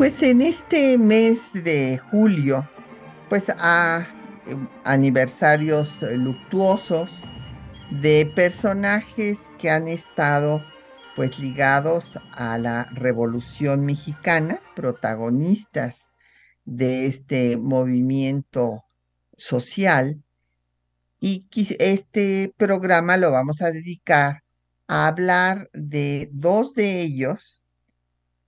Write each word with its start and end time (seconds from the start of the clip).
Pues 0.00 0.22
en 0.22 0.40
este 0.40 0.96
mes 0.96 1.52
de 1.52 1.98
julio, 2.10 2.66
pues 3.28 3.50
a 3.50 4.08
aniversarios 4.82 6.00
luctuosos 6.00 7.10
de 7.90 8.24
personajes 8.34 9.52
que 9.58 9.68
han 9.68 9.88
estado 9.88 10.64
pues 11.16 11.38
ligados 11.38 12.18
a 12.32 12.56
la 12.56 12.84
Revolución 12.92 13.84
Mexicana, 13.84 14.62
protagonistas 14.74 16.08
de 16.64 17.04
este 17.04 17.58
movimiento 17.58 18.84
social. 19.36 20.24
Y 21.20 21.44
este 21.78 22.54
programa 22.56 23.18
lo 23.18 23.30
vamos 23.32 23.60
a 23.60 23.70
dedicar 23.70 24.44
a 24.88 25.08
hablar 25.08 25.68
de 25.74 26.30
dos 26.32 26.72
de 26.72 27.02
ellos, 27.02 27.62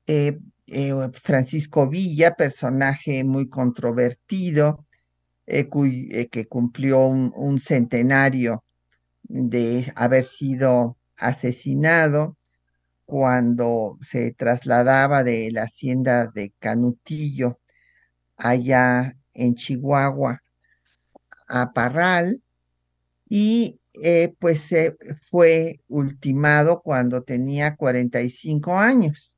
eh, 0.07 0.39
eh, 0.73 1.11
Francisco 1.15 1.89
Villa, 1.89 2.35
personaje 2.35 3.25
muy 3.25 3.49
controvertido, 3.49 4.87
eh, 5.47 5.69
que 6.31 6.47
cumplió 6.47 7.07
un, 7.07 7.59
centenario 7.61 8.65
de 9.25 9.93
haber 9.97 10.25
sido 10.25 10.97
asesinado 11.17 12.37
cuando 13.05 13.99
se 14.03 14.33
trasladaba 14.33 15.23
de 15.25 15.51
la 15.53 15.65
hacienda 15.65 16.27
de 16.29 16.53
Canutillo 16.59 17.61
allá 18.37 19.17
en 19.35 19.55
Chihuahua 19.55 20.43
a 21.49 21.73
Parral 21.73 22.43
y 23.29 23.81
pues 24.39 24.71
fue 25.21 25.81
ultimado 25.89 26.81
cuando 26.83 27.23
tenía 27.23 27.77
45 27.77 28.79
años. 28.79 29.32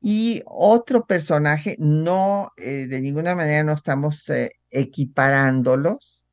Y 0.00 0.42
otro 0.46 1.06
personaje, 1.06 1.76
no, 1.80 2.52
eh, 2.56 2.86
de 2.88 3.00
ninguna 3.00 3.34
manera 3.34 3.64
no 3.64 3.72
estamos 3.72 4.28
eh, 4.30 4.52
equiparándolos, 4.70 6.24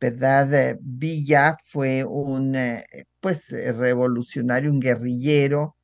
¿verdad? 0.00 0.52
Eh, 0.54 0.78
Villa 0.80 1.56
fue 1.62 2.04
un, 2.04 2.56
pues, 3.20 3.50
revolucionario, 3.50 4.70
un 4.70 4.80
guerrillero, 4.80 5.76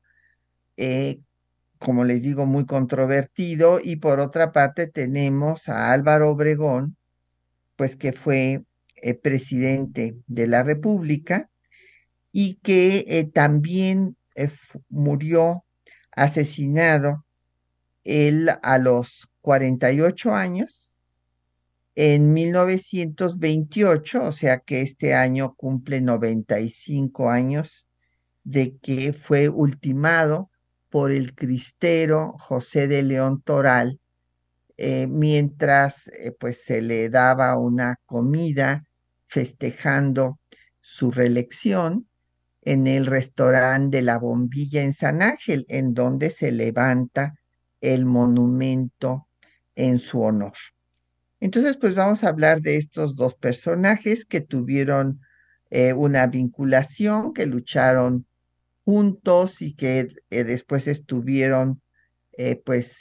como 1.77 2.03
les 2.03 2.21
digo, 2.21 2.45
muy 2.47 2.65
controvertido. 2.65 3.79
Y 3.83 3.97
por 3.97 4.19
otra 4.19 4.51
parte 4.51 4.87
tenemos 4.87 5.69
a 5.69 5.91
Álvaro 5.91 6.31
Obregón, 6.31 6.97
pues 7.75 7.95
que 7.97 8.13
fue 8.13 8.63
presidente 9.21 10.15
de 10.27 10.47
la 10.47 10.63
República 10.63 11.49
y 12.31 12.55
que 12.55 13.29
también 13.33 14.15
murió 14.89 15.65
asesinado 16.11 17.25
él 18.03 18.49
a 18.61 18.77
los 18.77 19.31
48 19.41 20.33
años 20.33 20.91
en 21.95 22.33
1928, 22.33 24.23
o 24.23 24.31
sea 24.31 24.59
que 24.59 24.81
este 24.81 25.13
año 25.13 25.55
cumple 25.55 26.01
95 26.01 27.29
años 27.29 27.87
de 28.43 28.77
que 28.77 29.13
fue 29.13 29.49
ultimado 29.49 30.49
por 30.89 31.11
el 31.11 31.35
cristero 31.35 32.35
José 32.39 32.87
de 32.87 33.03
León 33.03 33.41
Toral, 33.41 33.99
eh, 34.77 35.07
mientras 35.07 36.07
eh, 36.07 36.31
pues 36.39 36.63
se 36.63 36.81
le 36.81 37.09
daba 37.09 37.57
una 37.57 37.97
comida 38.05 38.85
festejando 39.27 40.39
su 40.81 41.11
reelección 41.11 42.07
en 42.61 42.87
el 42.87 43.05
restaurante 43.05 43.97
de 43.97 44.03
la 44.03 44.17
Bombilla 44.19 44.83
en 44.83 44.93
San 44.93 45.21
Ángel, 45.21 45.65
en 45.69 45.93
donde 45.93 46.29
se 46.29 46.51
levanta 46.51 47.35
el 47.81 48.05
monumento 48.05 49.27
en 49.75 49.99
su 49.99 50.21
honor. 50.21 50.53
Entonces, 51.39 51.77
pues 51.77 51.95
vamos 51.95 52.23
a 52.23 52.29
hablar 52.29 52.61
de 52.61 52.77
estos 52.77 53.15
dos 53.15 53.35
personajes 53.35 54.25
que 54.25 54.41
tuvieron 54.41 55.21
eh, 55.71 55.93
una 55.93 56.27
vinculación, 56.27 57.33
que 57.33 57.47
lucharon 57.47 58.27
juntos 58.85 59.61
y 59.61 59.73
que 59.73 60.09
eh, 60.29 60.43
después 60.43 60.87
estuvieron 60.87 61.81
eh, 62.37 62.61
pues 62.63 62.99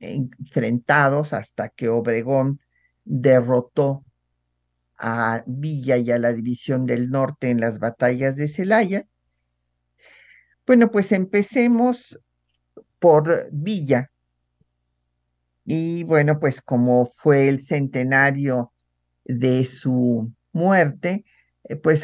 enfrentados 0.00 1.32
hasta 1.32 1.68
que 1.68 1.88
Obregón 1.88 2.60
derrotó 3.04 4.04
a 5.00 5.42
Villa 5.46 5.96
y 5.96 6.10
a 6.10 6.18
la 6.18 6.32
División 6.32 6.86
del 6.86 7.10
Norte 7.10 7.50
en 7.50 7.60
las 7.60 7.78
batallas 7.78 8.36
de 8.36 8.48
Celaya. 8.48 9.06
Bueno, 10.66 10.90
pues 10.90 11.10
empecemos 11.10 12.20
por 12.98 13.48
Villa. 13.50 14.10
Y 15.64 16.04
bueno, 16.04 16.38
pues 16.38 16.60
como 16.60 17.06
fue 17.06 17.48
el 17.48 17.64
centenario 17.64 18.72
de 19.24 19.64
su 19.64 20.32
muerte, 20.52 21.24
eh, 21.64 21.76
pues 21.76 22.02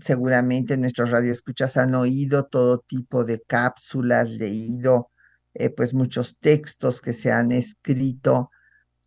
seguramente 0.00 0.76
nuestros 0.76 1.10
radioescuchas 1.10 1.76
han 1.76 1.94
oído 1.94 2.44
todo 2.46 2.78
tipo 2.78 3.24
de 3.24 3.40
cápsulas, 3.40 4.28
leído 4.28 5.10
eh, 5.54 5.70
pues 5.70 5.94
muchos 5.94 6.36
textos 6.38 7.00
que 7.00 7.12
se 7.12 7.30
han 7.30 7.52
escrito 7.52 8.50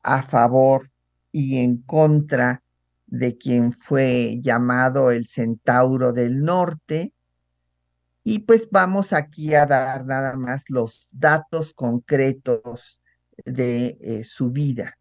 a 0.03 0.23
favor 0.23 0.89
y 1.31 1.57
en 1.57 1.77
contra 1.77 2.61
de 3.07 3.37
quien 3.37 3.73
fue 3.73 4.39
llamado 4.41 5.11
el 5.11 5.27
Centauro 5.27 6.13
del 6.13 6.43
Norte. 6.43 7.13
Y 8.23 8.39
pues 8.39 8.67
vamos 8.71 9.13
aquí 9.13 9.53
a 9.53 9.65
dar 9.65 10.05
nada 10.05 10.35
más 10.35 10.65
los 10.69 11.07
datos 11.11 11.73
concretos 11.73 12.99
de 13.45 13.97
eh, 14.01 14.23
su 14.23 14.51
vida. 14.51 14.97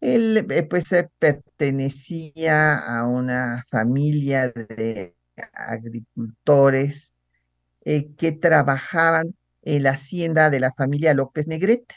Él 0.00 0.46
eh, 0.50 0.62
pues 0.64 0.86
pertenecía 1.18 2.76
a 2.78 3.06
una 3.06 3.64
familia 3.70 4.48
de 4.50 5.14
agricultores 5.54 7.12
eh, 7.84 8.14
que 8.16 8.32
trabajaban 8.32 9.34
en 9.62 9.82
la 9.82 9.90
hacienda 9.90 10.50
de 10.50 10.60
la 10.60 10.72
familia 10.72 11.14
López 11.14 11.46
Negrete. 11.46 11.96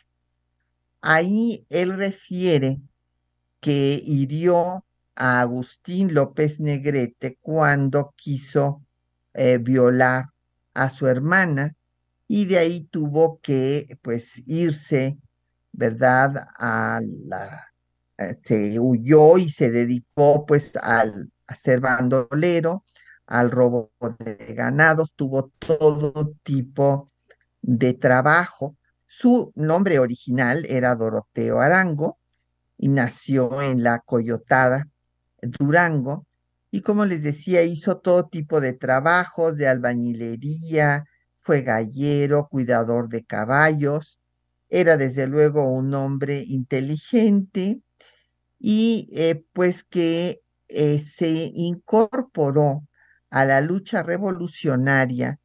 Ahí 1.02 1.66
él 1.70 1.98
refiere 1.98 2.80
que 3.60 4.02
hirió 4.06 4.86
a 5.16 5.42
Agustín 5.42 6.14
López 6.14 6.60
Negrete 6.60 7.38
cuando 7.42 8.14
quiso 8.16 8.82
eh, 9.34 9.58
violar 9.58 10.26
a 10.74 10.90
su 10.90 11.08
hermana 11.08 11.76
y 12.28 12.46
de 12.46 12.58
ahí 12.58 12.86
tuvo 12.86 13.40
que 13.42 13.98
pues 14.02 14.42
irse, 14.48 15.18
¿verdad? 15.72 16.48
A 16.58 17.00
la, 17.26 17.74
eh, 18.18 18.38
se 18.44 18.80
huyó 18.80 19.38
y 19.38 19.50
se 19.50 19.72
dedicó 19.72 20.46
pues 20.46 20.76
al, 20.78 21.32
a 21.48 21.56
ser 21.56 21.80
bandolero, 21.80 22.84
al 23.26 23.52
robo 23.52 23.92
de 24.20 24.54
ganados, 24.54 25.14
tuvo 25.16 25.52
todo 25.60 26.34
tipo 26.44 27.12
de 27.62 27.94
trabajo. 27.94 28.78
Su 29.06 29.52
nombre 29.56 30.00
original 30.00 30.66
era 30.68 30.96
Doroteo 30.96 31.60
Arango 31.60 32.18
y 32.78 32.90
nació 32.90 33.62
en 33.62 33.84
la 33.84 34.00
Coyotada, 34.00 34.90
Durango, 35.48 36.26
y 36.72 36.82
como 36.82 37.06
les 37.06 37.24
decía, 37.24 37.64
hizo 37.64 37.98
todo 37.98 38.28
tipo 38.28 38.60
de 38.62 38.74
trabajos 38.74 39.58
de 39.58 39.68
albañilería, 39.68 41.06
fue 41.34 41.62
gallero, 41.62 42.48
cuidador 42.50 43.10
de 43.10 43.24
caballos, 43.24 44.20
era 44.70 44.98
desde 44.98 45.28
luego 45.28 45.70
un 45.70 45.94
hombre 45.94 46.44
inteligente 46.48 47.82
y 48.60 49.10
eh, 49.14 49.44
pues 49.54 49.84
que 49.84 50.42
eh, 50.68 51.00
se 51.00 51.52
incorporó 51.54 52.88
a 53.30 53.46
la 53.46 53.62
lucha 53.62 54.02
revolucionaria 54.02 55.40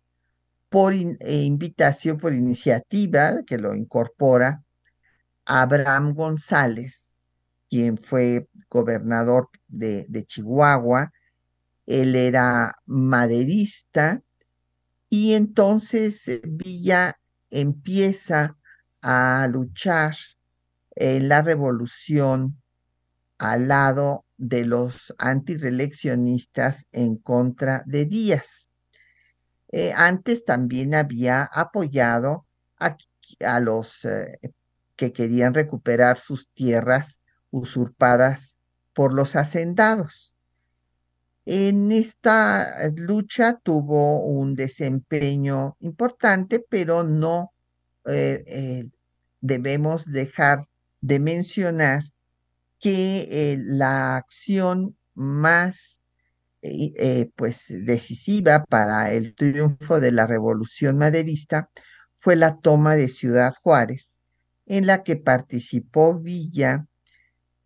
por 0.68 0.94
eh, 0.94 1.16
invitación, 1.42 2.18
por 2.18 2.32
iniciativa 2.32 3.42
que 3.46 3.58
lo 3.58 3.74
incorpora 3.74 4.62
Abraham 5.44 6.14
González, 6.14 7.07
quien 7.68 7.98
fue 7.98 8.48
gobernador 8.70 9.48
de, 9.68 10.24
Chihuahua. 10.26 11.12
Él 11.86 12.14
era 12.14 12.74
maderista 12.86 14.22
y 15.08 15.34
entonces 15.34 16.26
eh, 16.28 16.42
Villa 16.44 17.18
empieza 17.50 18.56
a 19.00 19.48
luchar 19.50 20.16
en 20.96 21.28
la 21.28 21.42
revolución 21.42 22.60
al 23.38 23.68
lado 23.68 24.24
de 24.36 24.64
los 24.64 25.14
antireleccionistas 25.18 26.86
en 26.92 27.16
contra 27.16 27.82
de 27.86 28.04
Díaz. 28.04 28.70
Eh, 29.70 29.92
antes 29.94 30.44
también 30.44 30.94
había 30.94 31.44
apoyado 31.44 32.46
a, 32.78 32.96
los 33.60 34.04
eh, 34.04 34.38
que 34.96 35.12
querían 35.12 35.54
recuperar 35.54 36.18
sus 36.18 36.48
tierras 36.50 37.18
usurpadas 37.50 38.58
por 38.92 39.12
los 39.12 39.36
hacendados. 39.36 40.34
En 41.46 41.92
esta 41.92 42.84
eh, 42.84 42.92
lucha 42.96 43.58
tuvo 43.62 44.24
un 44.24 44.54
desempeño 44.54 45.76
importante, 45.80 46.64
pero 46.68 47.04
no 47.04 47.52
debemos 49.42 50.06
dejar 50.06 50.66
de 51.02 51.20
mencionar 51.20 52.02
que 52.80 53.56
la 53.58 54.16
acción 54.16 54.96
más 55.12 55.98
eh, 56.60 57.30
pues 57.36 57.66
decisiva 57.68 58.64
para 58.64 59.12
el 59.12 59.36
triunfo 59.36 60.00
de 60.00 60.10
la 60.10 60.26
revolución 60.26 60.98
maderista 60.98 61.70
fue 62.16 62.34
la 62.34 62.58
toma 62.58 62.96
de 62.96 63.08
Ciudad 63.08 63.54
Juárez, 63.62 64.18
en 64.66 64.86
la 64.86 65.04
que 65.04 65.14
participó 65.14 66.18
Villa 66.18 66.87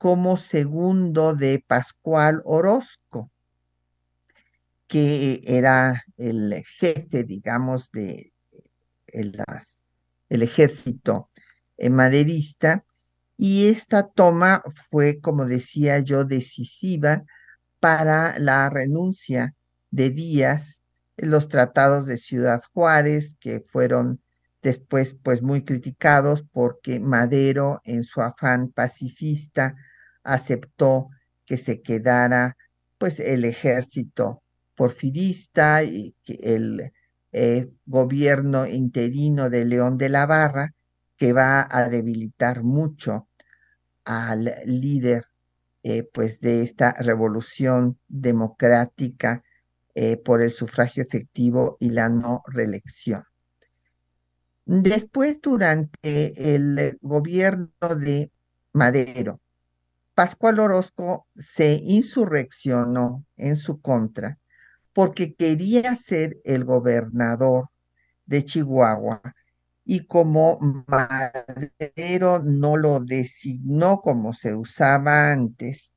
como 0.02 0.36
segundo 0.36 1.32
de 1.32 1.64
Pascual 1.64 2.42
Orozco, 2.44 3.30
que 4.88 5.44
era 5.46 6.02
el 6.16 6.64
jefe, 6.66 7.22
digamos, 7.22 7.88
de 7.92 8.32
el, 9.06 9.36
ejército 10.28 11.30
eh, 11.76 11.88
maderista, 11.88 12.84
y 13.36 13.68
esta 13.68 14.08
toma 14.08 14.64
fue, 14.74 15.20
como 15.20 15.44
decía 15.44 16.00
yo, 16.00 16.24
decisiva 16.24 17.22
para 17.78 18.36
la 18.40 18.68
renuncia 18.70 19.54
de 19.92 20.10
Díaz, 20.10 20.82
los 21.16 21.48
tratados 21.48 22.06
de 22.06 22.18
Ciudad 22.18 22.60
Juárez, 22.74 23.36
que 23.38 23.60
fueron 23.60 24.20
después 24.62 25.14
pues 25.22 25.42
muy 25.42 25.62
criticados 25.62 26.44
porque 26.50 26.98
Madero 26.98 27.80
en 27.84 28.02
su 28.02 28.20
afán 28.20 28.72
pacifista 28.72 29.76
aceptó 30.24 31.08
que 31.44 31.58
se 31.58 31.82
quedara 31.82 32.56
pues 32.98 33.20
el 33.20 33.44
ejército 33.44 34.42
porfirista 34.74 35.82
y 35.82 36.14
el 36.26 36.92
eh, 37.32 37.70
gobierno 37.86 38.66
interino 38.66 39.50
de 39.50 39.64
León 39.64 39.98
de 39.98 40.08
la 40.08 40.26
Barra 40.26 40.74
que 41.16 41.32
va 41.32 41.66
a 41.70 41.88
debilitar 41.88 42.62
mucho 42.62 43.28
al 44.04 44.54
líder 44.66 45.26
eh, 45.82 46.04
pues 46.12 46.40
de 46.40 46.62
esta 46.62 46.92
revolución 46.92 47.98
democrática 48.08 49.42
eh, 49.94 50.16
por 50.16 50.42
el 50.42 50.52
sufragio 50.52 51.02
efectivo 51.02 51.76
y 51.80 51.90
la 51.90 52.08
no 52.08 52.42
reelección. 52.46 53.24
Después, 54.64 55.40
durante 55.42 56.54
el 56.54 56.98
gobierno 57.02 57.68
de 57.98 58.30
Madero, 58.72 59.41
Pascual 60.14 60.60
Orozco 60.60 61.26
se 61.36 61.80
insurreccionó 61.82 63.24
en 63.36 63.56
su 63.56 63.80
contra 63.80 64.38
porque 64.92 65.34
quería 65.34 65.96
ser 65.96 66.38
el 66.44 66.64
gobernador 66.64 67.70
de 68.26 68.44
Chihuahua 68.44 69.22
y 69.84 70.06
como 70.06 70.58
Madero 70.86 72.40
no 72.40 72.76
lo 72.76 73.00
designó 73.00 74.00
como 74.00 74.32
se 74.32 74.54
usaba 74.54 75.32
antes, 75.32 75.96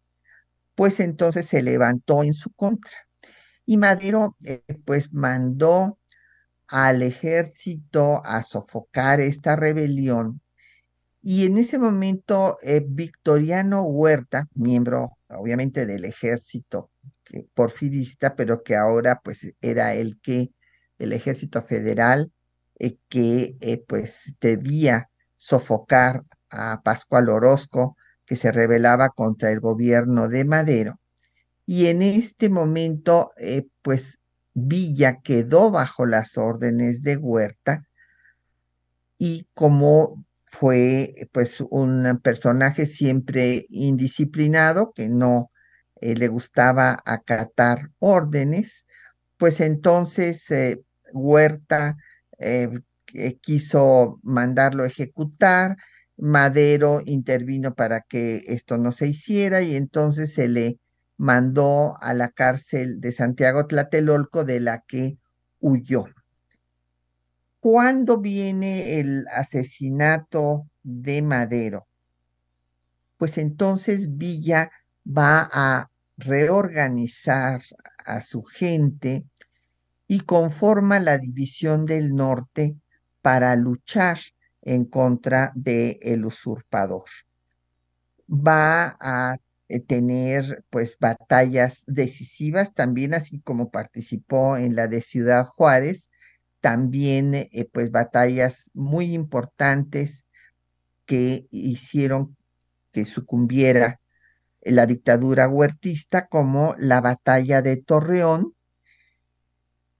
pues 0.76 1.00
entonces 1.00 1.48
se 1.48 1.62
levantó 1.62 2.24
en 2.24 2.34
su 2.34 2.52
contra. 2.52 2.92
Y 3.66 3.78
Madero 3.78 4.36
eh, 4.44 4.64
pues 4.86 5.14
mandó 5.14 6.00
al 6.68 7.02
ejército 7.04 8.26
a 8.26 8.44
sofocar 8.44 9.20
esta 9.20 9.56
rebelión. 9.56 10.42
Y 11.28 11.48
en 11.48 11.58
ese 11.58 11.80
momento 11.80 12.60
eh, 12.62 12.86
Victoriano 12.88 13.82
Huerta, 13.82 14.48
miembro 14.54 15.18
obviamente 15.28 15.88
del 15.88 16.06
ejército 16.06 16.92
porfirista, 17.56 18.36
pero 18.36 18.62
que 18.62 18.76
ahora 18.76 19.22
pues 19.24 19.52
era 19.60 19.96
el 19.96 20.20
que 20.22 20.52
el 21.00 21.14
ejército 21.14 21.64
federal 21.64 22.32
eh, 22.78 22.98
que 23.10 23.58
eh, 23.60 23.84
pues 23.88 24.36
debía 24.40 25.10
sofocar 25.36 26.22
a 26.52 26.84
Pascual 26.84 27.30
Orozco, 27.30 27.98
que 28.28 28.36
se 28.36 28.52
rebelaba 28.52 29.10
contra 29.10 29.50
el 29.50 29.60
gobierno 29.60 30.30
de 30.30 30.46
Madero. 30.46 31.00
Y 31.66 31.88
en 31.88 32.04
este 32.04 32.50
momento, 32.50 33.32
pues 33.82 34.20
Villa 34.54 35.22
quedó 35.24 35.72
bajo 35.72 36.06
las 36.06 36.38
órdenes 36.38 37.02
de 37.02 37.18
Huerta 37.18 37.88
y 39.18 39.48
como 39.56 40.24
fue 40.58 41.30
pues 41.32 41.62
un 41.62 42.20
personaje 42.24 42.86
siempre 42.86 43.66
indisciplinado, 43.70 44.92
que 44.94 45.10
no 45.10 45.52
le 46.02 46.28
gustaba 46.28 46.98
acatar 47.06 47.92
órdenes, 48.00 48.86
pues 49.38 49.60
entonces 49.60 50.46
Huerta 51.14 51.98
eh, 52.38 52.70
quiso 53.42 54.20
mandarlo 54.24 54.86
ejecutar, 54.86 55.78
Madero 56.18 57.02
intervino 57.06 57.76
para 57.76 58.02
que 58.02 58.44
esto 58.48 58.78
no 58.78 58.92
se 58.92 59.08
hiciera 59.08 59.62
y 59.62 59.76
entonces 59.76 60.34
se 60.34 60.48
le 60.48 60.80
mandó 61.18 61.96
a 62.02 62.14
la 62.14 62.30
cárcel 62.30 63.02
de 63.02 63.12
Santiago 63.12 63.68
Tlatelolco 63.68 64.46
de 64.46 64.60
la 64.60 64.84
que 64.88 65.18
huyó. 65.60 66.06
¿Cuándo 67.66 68.20
viene 68.20 69.00
el 69.00 69.26
asesinato 69.28 70.70
de 70.84 71.24
Madero? 71.24 71.88
Pues 73.18 73.40
entonces 73.40 74.18
Villa 74.18 74.70
va 75.04 75.50
a 75.52 75.90
reorganizar 76.16 77.64
a 78.06 78.22
su 78.22 78.44
gente 78.44 79.26
y 80.08 80.20
conforma 80.20 81.00
la 81.00 81.18
División 81.18 81.88
del 81.88 82.14
Norte 82.14 82.76
para 83.24 83.56
luchar 83.56 84.20
en 84.62 84.86
contra 84.86 85.52
del 85.56 85.98
el 86.04 86.24
usurpador. 86.24 87.10
Va 88.30 88.96
a 89.00 89.38
eh, 89.70 89.80
tener 89.80 90.64
pues 90.70 91.00
batallas 91.00 91.84
decisivas 91.88 92.76
también 92.76 93.16
así 93.16 93.40
como 93.40 93.72
participó 93.72 94.56
en 94.56 94.76
la 94.76 94.88
de 94.88 95.02
Ciudad 95.02 95.48
Juárez 95.48 96.10
también 96.66 97.36
eh, 97.36 97.70
pues 97.72 97.92
batallas 97.92 98.72
muy 98.74 99.14
importantes 99.14 100.26
que 101.06 101.46
hicieron 101.52 102.36
que 102.92 103.06
sucumbiera 103.06 104.00
la 104.62 104.88
dictadura 104.88 105.48
huertista 105.48 106.26
como 106.26 106.74
la 106.80 107.02
batalla 107.02 107.62
de 107.62 107.78
Torreón 107.78 108.56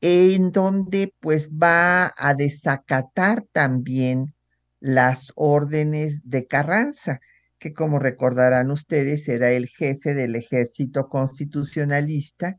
en 0.02 0.52
donde 0.52 1.14
pues 1.20 1.50
va 1.52 2.12
a 2.18 2.34
desacatar 2.34 3.46
también 3.52 4.34
las 4.80 5.34
órdenes 5.36 6.22
de 6.24 6.48
Carranza, 6.48 7.20
que 7.60 7.74
como 7.74 8.00
recordarán 8.00 8.72
ustedes 8.72 9.28
era 9.28 9.52
el 9.52 9.68
jefe 9.68 10.16
del 10.16 10.36
ejército 10.36 11.10
constitucionalista 11.10 12.58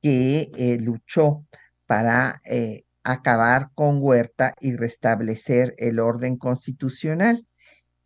que 0.00 0.48
eh, 0.56 0.78
luchó 0.80 1.44
para 1.86 2.40
eh, 2.44 2.85
acabar 3.06 3.70
con 3.74 3.98
Huerta 4.02 4.54
y 4.60 4.74
restablecer 4.74 5.74
el 5.78 6.00
orden 6.00 6.36
constitucional. 6.36 7.46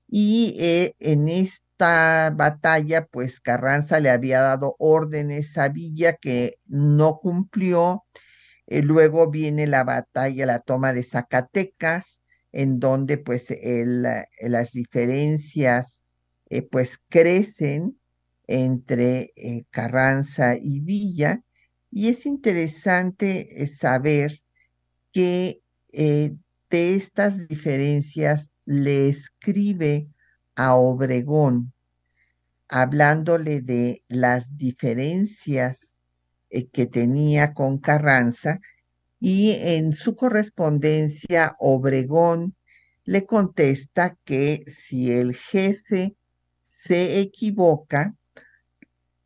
Y 0.07 0.57
eh, 0.59 0.95
en 0.99 1.29
esta 1.29 2.31
batalla, 2.37 3.07
pues 3.07 3.41
Carranza 3.41 4.01
le 4.01 4.11
había 4.11 4.43
dado 4.43 4.77
órdenes 4.79 5.57
a 5.57 5.69
Villa 5.69 6.17
que 6.17 6.57
no 6.67 7.19
cumplió 7.19 8.05
eh, 8.67 8.83
luego 8.83 9.31
viene 9.31 9.67
la 9.67 9.85
batalla, 9.85 10.47
la 10.47 10.61
toma 10.61 10.93
de 10.93 11.03
Zacatecas, 11.03 12.21
en 12.53 12.79
donde 12.79 13.19
pues 13.19 13.47
las 14.41 14.73
diferencias 14.73 16.05
eh, 16.51 16.63
pues 16.63 16.99
crecen 17.09 17.99
entre 18.47 19.33
Carranza 19.71 20.57
y 20.61 20.81
Villa. 20.81 21.43
Y 21.91 22.09
es 22.11 22.27
interesante 22.27 23.67
saber 23.77 24.41
que 25.13 25.63
de 25.93 26.95
estas 26.95 27.49
diferencias 27.49 28.51
le 28.65 29.09
escribe 29.09 30.09
a 30.55 30.75
Obregón, 30.75 31.73
hablándole 32.69 33.61
de 33.61 34.05
las 34.09 34.57
diferencias 34.57 35.97
eh, 36.51 36.69
que 36.69 36.87
tenía 36.87 37.53
con 37.53 37.79
Carranza 37.79 38.61
y 39.19 39.53
en 39.53 39.93
su 39.93 40.15
correspondencia 40.15 41.57
Obregón 41.59 42.55
le 43.05 43.27
contesta 43.27 44.17
que 44.25 44.65
si 44.69 45.11
el 45.11 45.35
jefe 45.35 46.17
se 46.69 47.21
equivoca, 47.21 48.15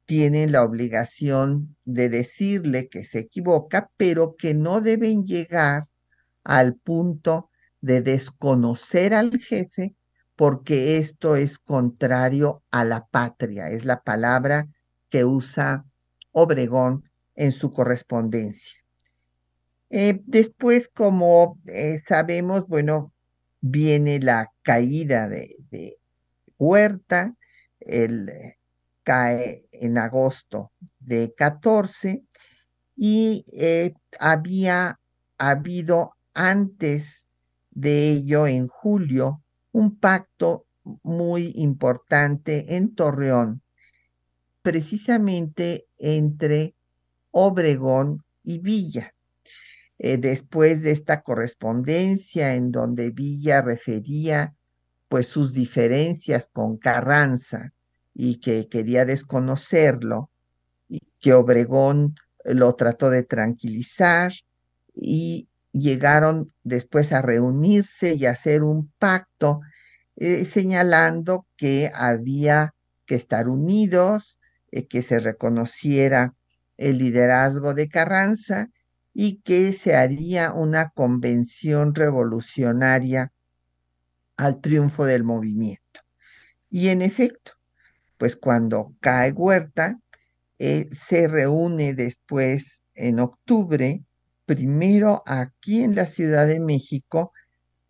tienen 0.06 0.52
la 0.52 0.62
obligación 0.62 1.76
de 1.84 2.08
decirle 2.08 2.88
que 2.88 3.04
se 3.04 3.20
equivoca, 3.20 3.90
pero 3.96 4.36
que 4.36 4.54
no 4.54 4.80
deben 4.80 5.24
llegar 5.24 5.84
al 6.42 6.74
punto 6.74 7.50
de 7.80 8.00
desconocer 8.00 9.14
al 9.14 9.38
jefe 9.38 9.94
porque 10.36 10.98
esto 10.98 11.36
es 11.36 11.58
contrario 11.58 12.62
a 12.70 12.84
la 12.84 13.06
patria, 13.06 13.68
es 13.68 13.84
la 13.84 14.02
palabra 14.02 14.68
que 15.08 15.24
usa 15.24 15.84
Obregón 16.32 17.08
en 17.36 17.52
su 17.52 17.70
correspondencia. 17.70 18.80
Eh, 19.90 20.20
después, 20.26 20.88
como 20.88 21.60
eh, 21.66 22.00
sabemos, 22.06 22.66
bueno, 22.66 23.12
viene 23.60 24.18
la 24.18 24.50
caída 24.62 25.28
de, 25.28 25.56
de 25.70 25.98
Huerta, 26.58 27.36
el 27.78 28.56
cae 29.04 29.68
en 29.70 29.98
agosto 29.98 30.72
de 30.98 31.34
14 31.36 32.24
y 32.96 33.44
eh, 33.52 33.94
había 34.18 34.98
habido 35.38 36.16
antes 36.32 37.28
de 37.70 38.08
ello, 38.08 38.46
en 38.46 38.66
julio, 38.68 39.42
un 39.72 39.98
pacto 39.98 40.66
muy 41.02 41.52
importante 41.56 42.76
en 42.76 42.94
Torreón, 42.94 43.62
precisamente 44.62 45.86
entre 45.98 46.74
Obregón 47.30 48.24
y 48.42 48.58
Villa. 48.58 49.14
Eh, 49.98 50.18
después 50.18 50.82
de 50.82 50.92
esta 50.92 51.22
correspondencia 51.22 52.54
en 52.54 52.72
donde 52.72 53.10
Villa 53.10 53.62
refería 53.62 54.54
pues 55.08 55.28
sus 55.28 55.52
diferencias 55.52 56.48
con 56.52 56.76
Carranza 56.76 57.73
y 58.14 58.36
que 58.36 58.68
quería 58.68 59.04
desconocerlo, 59.04 60.30
y 60.88 61.00
que 61.20 61.34
Obregón 61.34 62.14
lo 62.44 62.74
trató 62.74 63.10
de 63.10 63.22
tranquilizar 63.22 64.32
y 64.94 65.48
llegaron 65.72 66.46
después 66.62 67.12
a 67.12 67.22
reunirse 67.22 68.14
y 68.14 68.26
hacer 68.26 68.62
un 68.62 68.92
pacto 68.98 69.60
eh, 70.16 70.44
señalando 70.44 71.46
que 71.56 71.90
había 71.92 72.74
que 73.06 73.16
estar 73.16 73.48
unidos, 73.48 74.38
eh, 74.70 74.86
que 74.86 75.02
se 75.02 75.18
reconociera 75.18 76.34
el 76.76 76.98
liderazgo 76.98 77.74
de 77.74 77.88
Carranza 77.88 78.68
y 79.12 79.40
que 79.42 79.72
se 79.72 79.96
haría 79.96 80.52
una 80.52 80.90
convención 80.90 81.94
revolucionaria 81.94 83.32
al 84.36 84.60
triunfo 84.60 85.04
del 85.04 85.24
movimiento. 85.24 86.00
Y 86.70 86.88
en 86.88 87.02
efecto, 87.02 87.52
pues 88.24 88.36
cuando 88.36 88.94
cae 89.00 89.32
Huerta, 89.32 90.00
eh, 90.58 90.88
se 90.92 91.28
reúne 91.28 91.92
después 91.92 92.82
en 92.94 93.20
octubre, 93.20 94.02
primero 94.46 95.22
aquí 95.26 95.82
en 95.82 95.94
la 95.94 96.06
Ciudad 96.06 96.46
de 96.46 96.58
México, 96.58 97.34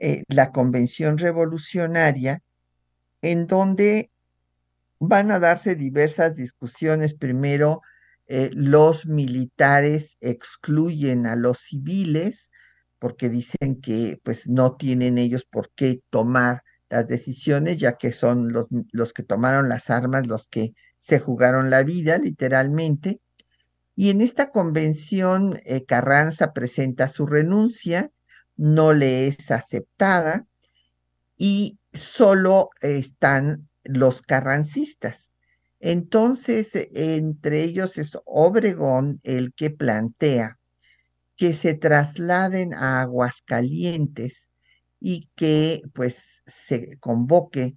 eh, 0.01 0.25
la 0.27 0.51
Convención 0.51 1.19
Revolucionaria, 1.19 2.43
en 3.23 3.47
donde 3.47 4.11
van 4.99 5.31
a 5.31 5.39
darse 5.39 5.77
diversas 5.77 6.35
discusiones. 6.35 7.15
Primero, 7.15 7.81
eh, 8.27 8.51
los 8.55 9.07
militares 9.07 10.17
excluyen 10.21 11.29
a 11.29 11.37
los 11.37 11.59
civiles 11.61 12.51
porque 12.99 13.29
dicen 13.29 13.81
que 13.81 14.19
pues 14.25 14.49
no 14.49 14.75
tienen 14.75 15.17
ellos 15.17 15.45
por 15.49 15.71
qué 15.77 16.01
tomar 16.11 16.64
las 16.91 17.09
decisiones, 17.09 17.79
ya 17.79 17.97
que 17.97 18.13
son 18.13 18.53
los, 18.53 18.67
los 18.93 19.13
que 19.13 19.23
tomaron 19.23 19.69
las 19.69 19.91
armas 19.91 20.27
los 20.27 20.47
que 20.49 20.75
se 21.01 21.19
jugaron 21.19 21.71
la 21.71 21.83
vida, 21.83 22.19
literalmente. 22.19 23.21
Y 23.97 24.11
en 24.11 24.21
esta 24.21 24.51
convención, 24.51 25.59
eh, 25.65 25.85
Carranza 25.85 26.53
presenta 26.53 27.09
su 27.09 27.27
renuncia, 27.27 28.11
no 28.57 28.93
le 28.93 29.29
es 29.29 29.51
aceptada 29.51 30.47
y 31.37 31.79
solo 31.93 32.71
están 32.81 33.69
los 33.85 34.23
carrancistas. 34.23 35.33
Entonces, 35.81 36.71
entre 36.95 37.63
ellos 37.63 37.99
es 37.99 38.17
Obregón 38.25 39.21
el 39.23 39.53
que 39.53 39.71
plantea 39.71 40.59
que 41.37 41.55
se 41.55 41.75
trasladen 41.75 42.73
a 42.73 43.03
Aguascalientes 43.03 44.54
y 45.07 45.29
que 45.37 45.83
pues 45.93 46.43
se 46.47 46.97
convoque 46.99 47.77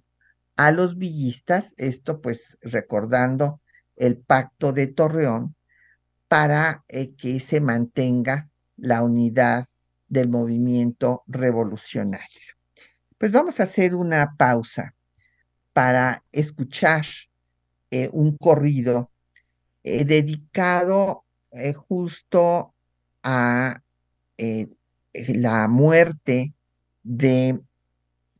a 0.56 0.72
los 0.72 0.96
villistas, 0.96 1.74
esto 1.76 2.22
pues 2.22 2.56
recordando 2.62 3.60
el 3.96 4.16
pacto 4.16 4.72
de 4.72 4.86
Torreón, 4.86 5.54
para 6.26 6.84
eh, 6.88 7.14
que 7.16 7.38
se 7.38 7.60
mantenga 7.60 8.48
la 8.78 9.02
unidad 9.02 9.68
del 10.08 10.30
movimiento 10.30 11.22
revolucionario. 11.26 12.40
Pues 13.18 13.30
vamos 13.30 13.60
a 13.60 13.64
hacer 13.64 13.94
una 13.94 14.34
pausa 14.38 14.94
para 15.74 16.24
escuchar 16.32 17.04
eh, 17.90 18.08
un 18.10 18.38
corrido 18.38 19.10
eh, 19.84 20.06
dedicado 20.06 21.24
justo 21.88 22.72
a 23.22 23.82
la 25.12 25.68
muerte 25.68 26.54
de 27.08 27.58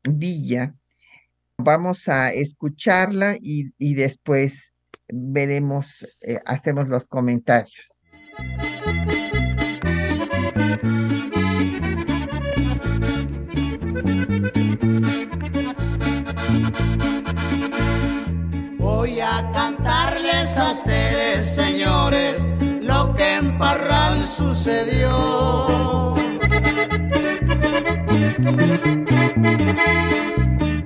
Villa. 0.05 0.75
Vamos 1.57 2.07
a 2.07 2.33
escucharla 2.33 3.37
y, 3.41 3.95
después 3.95 4.73
veremos, 5.09 6.07
eh, 6.21 6.39
hacemos 6.45 6.89
los 6.89 7.05
comentarios. 7.09 7.75
Voy 18.79 19.21
a 19.21 19.51
cantarles 19.53 20.57
a 20.59 20.73
ustedes, 20.73 21.45
señores, 21.47 22.55
lo 22.83 23.15
que 23.15 23.37
en 23.37 23.59
Parral 23.59 24.27
sucedió. 24.27 26.18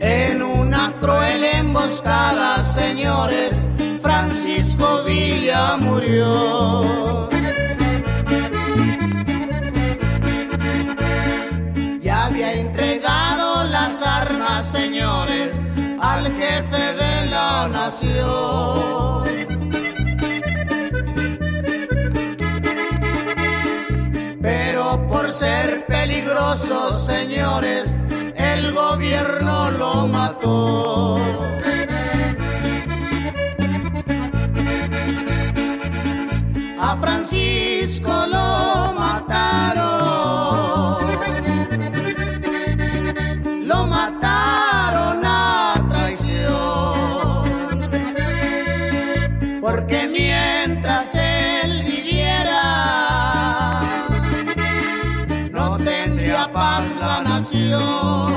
En 0.01 0.43
una 0.43 0.97
cruel 1.01 1.45
emboscada, 1.45 2.63
señores, 2.63 3.71
Francisco 4.01 5.05
Villa 5.05 5.77
murió. 5.77 7.29
Ya 12.01 12.27
había 12.27 12.55
entregado 12.55 13.65
las 13.65 14.03
armas, 14.03 14.65
señores, 14.65 15.53
al 16.01 16.33
jefe 16.33 16.95
de 16.95 17.27
la 17.27 17.69
nación. 17.69 19.22
Señores, 27.03 28.01
el 28.37 28.73
gobierno 28.73 29.71
lo 29.73 30.07
mató. 30.09 31.19
A 36.81 36.97
Francisco 36.97 38.13
lo 38.27 38.93
mataron. 38.99 39.82
La 57.01 57.23
nación. 57.23 58.32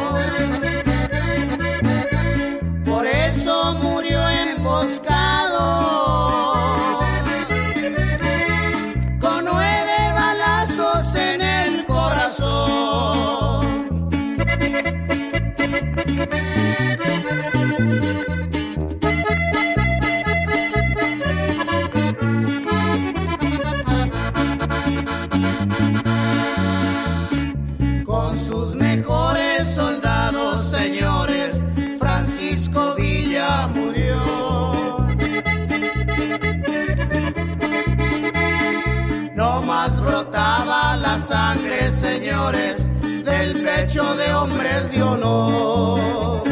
De 44.13 44.33
hombres 44.33 44.91
de 44.91 45.01
honor. 45.01 46.43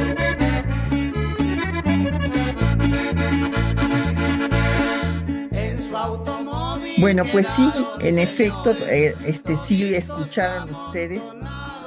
En 5.51 5.81
su 5.81 5.95
automóvil. 5.95 6.95
Bueno, 6.99 7.23
pues 7.31 7.45
sí, 7.55 7.69
en 8.01 8.17
efecto, 8.17 8.71
eh, 8.87 9.13
este 9.25 9.55
sí 9.57 9.93
escucharon 9.93 10.73
ustedes 10.73 11.21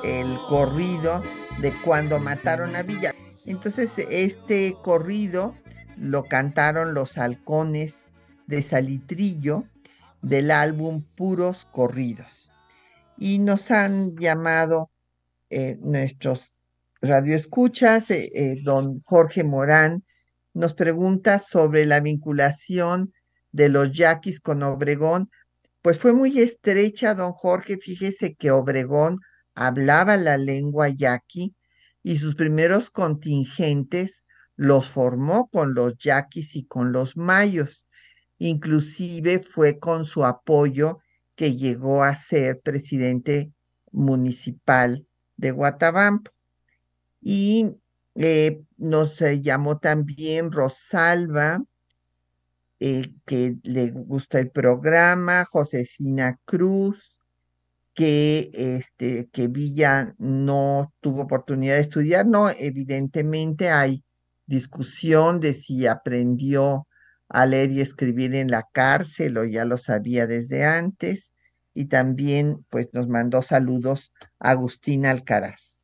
el 0.04 0.36
corrido 0.48 1.22
de 1.58 1.72
cuando 1.84 2.20
mataron 2.20 2.76
a 2.76 2.82
Villa. 2.82 3.12
Entonces, 3.44 3.90
este 4.10 4.76
corrido 4.82 5.54
lo 5.96 6.24
cantaron 6.24 6.94
los 6.94 7.18
halcones 7.18 8.04
de 8.46 8.62
Salitrillo 8.62 9.64
del 10.22 10.50
álbum 10.50 11.02
Puros 11.16 11.66
Corridos. 11.72 12.50
Y 13.18 13.38
nos 13.38 13.70
han 13.70 14.16
llamado 14.16 14.90
eh, 15.50 15.76
nuestros 15.80 16.54
radioescuchas, 17.00 18.10
eh, 18.10 18.30
eh, 18.34 18.60
don 18.62 19.00
Jorge 19.04 19.44
Morán 19.44 20.04
nos 20.54 20.74
pregunta 20.74 21.38
sobre 21.38 21.86
la 21.86 22.00
vinculación 22.00 23.12
de 23.52 23.68
los 23.68 23.92
yaquis 23.92 24.40
con 24.40 24.62
Obregón. 24.62 25.30
Pues 25.82 25.98
fue 25.98 26.12
muy 26.14 26.40
estrecha, 26.40 27.14
don 27.14 27.32
Jorge. 27.32 27.78
Fíjese 27.78 28.34
que 28.34 28.50
Obregón 28.50 29.18
hablaba 29.54 30.16
la 30.16 30.36
lengua 30.36 30.88
yaqui 30.88 31.54
y 32.02 32.16
sus 32.16 32.34
primeros 32.34 32.90
contingentes 32.90 34.24
los 34.56 34.88
formó 34.88 35.48
con 35.48 35.74
los 35.74 35.96
yaquis 35.98 36.56
y 36.56 36.64
con 36.64 36.92
los 36.92 37.16
mayos. 37.16 37.86
Inclusive 38.38 39.40
fue 39.40 39.78
con 39.78 40.04
su 40.04 40.24
apoyo 40.24 40.98
que 41.36 41.56
llegó 41.56 42.02
a 42.02 42.14
ser 42.14 42.60
presidente 42.60 43.52
municipal 43.92 45.05
de 45.36 45.50
Guatabampo. 45.50 46.30
Y 47.20 47.76
eh, 48.14 48.62
nos 48.76 49.20
eh, 49.20 49.40
llamó 49.40 49.78
también 49.78 50.52
Rosalba, 50.52 51.62
eh, 52.78 53.12
que 53.24 53.56
le 53.62 53.90
gusta 53.90 54.38
el 54.38 54.50
programa, 54.50 55.46
Josefina 55.50 56.38
Cruz, 56.44 57.18
que, 57.94 58.50
este, 58.52 59.28
que 59.32 59.48
Villa 59.48 60.14
no 60.18 60.92
tuvo 61.00 61.22
oportunidad 61.22 61.76
de 61.76 61.82
estudiar. 61.82 62.26
No, 62.26 62.50
evidentemente 62.50 63.70
hay 63.70 64.04
discusión 64.46 65.40
de 65.40 65.54
si 65.54 65.86
aprendió 65.86 66.86
a 67.28 67.46
leer 67.46 67.70
y 67.72 67.80
escribir 67.80 68.34
en 68.34 68.50
la 68.50 68.64
cárcel 68.72 69.38
o 69.38 69.44
ya 69.44 69.64
lo 69.64 69.78
sabía 69.78 70.26
desde 70.26 70.64
antes. 70.64 71.32
Y 71.76 71.84
también 71.84 72.64
pues 72.70 72.88
nos 72.94 73.06
mandó 73.06 73.42
saludos 73.42 74.10
Agustín 74.38 75.04
Alcaraz. 75.04 75.78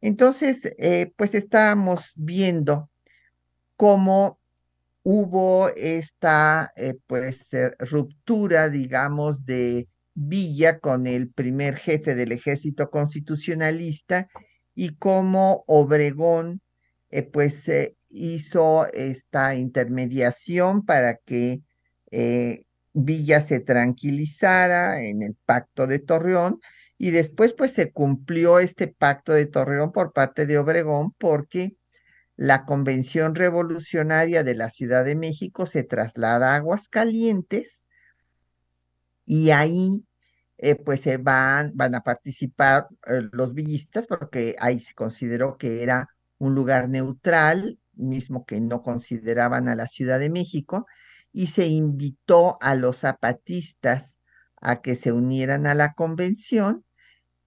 Entonces, 0.00 0.72
eh, 0.78 1.12
pues 1.16 1.34
estábamos 1.34 2.12
viendo 2.14 2.88
cómo 3.76 4.38
hubo 5.02 5.70
esta 5.70 6.72
eh, 6.76 6.94
pues 7.08 7.52
eh, 7.52 7.72
ruptura, 7.80 8.68
digamos, 8.68 9.44
de 9.44 9.88
Villa 10.14 10.78
con 10.78 11.08
el 11.08 11.28
primer 11.30 11.78
jefe 11.78 12.14
del 12.14 12.30
ejército 12.30 12.88
constitucionalista 12.88 14.28
y 14.72 14.94
cómo 14.94 15.64
Obregón 15.66 16.60
pues 17.32 17.68
hizo 18.08 18.86
esta 18.92 19.56
intermediación 19.56 20.84
para 20.84 21.16
que 21.16 21.62
eh, 22.16 22.64
Villa 22.94 23.42
se 23.42 23.60
tranquilizara 23.60 25.02
en 25.02 25.22
el 25.22 25.34
pacto 25.44 25.86
de 25.86 25.98
Torreón 25.98 26.60
y 26.96 27.10
después 27.10 27.52
pues 27.52 27.72
se 27.72 27.92
cumplió 27.92 28.60
este 28.60 28.88
pacto 28.88 29.32
de 29.32 29.46
Torreón 29.46 29.92
por 29.92 30.12
parte 30.12 30.46
de 30.46 30.58
Obregón 30.58 31.12
porque 31.18 31.76
la 32.36 32.64
Convención 32.64 33.34
Revolucionaria 33.34 34.44
de 34.44 34.54
la 34.54 34.70
Ciudad 34.70 35.04
de 35.04 35.16
México 35.16 35.66
se 35.66 35.82
traslada 35.82 36.52
a 36.52 36.56
Aguascalientes 36.56 37.82
y 39.26 39.50
ahí 39.50 40.06
eh, 40.58 40.76
pues 40.76 41.00
se 41.00 41.16
van, 41.16 41.72
van 41.74 41.94
a 41.96 42.02
participar 42.02 42.86
eh, 43.06 43.22
los 43.32 43.54
villistas 43.54 44.06
porque 44.06 44.56
ahí 44.60 44.80
se 44.80 44.94
consideró 44.94 45.58
que 45.58 45.82
era 45.82 46.08
un 46.38 46.54
lugar 46.54 46.88
neutral 46.88 47.78
mismo 47.96 48.44
que 48.44 48.60
no 48.60 48.82
consideraban 48.82 49.68
a 49.68 49.76
la 49.76 49.86
Ciudad 49.86 50.18
de 50.18 50.30
México, 50.30 50.86
y 51.34 51.48
se 51.48 51.66
invitó 51.66 52.56
a 52.62 52.76
los 52.76 52.98
zapatistas 52.98 54.18
a 54.60 54.80
que 54.80 54.94
se 54.96 55.12
unieran 55.12 55.66
a 55.66 55.74
la 55.74 55.92
convención 55.92 56.84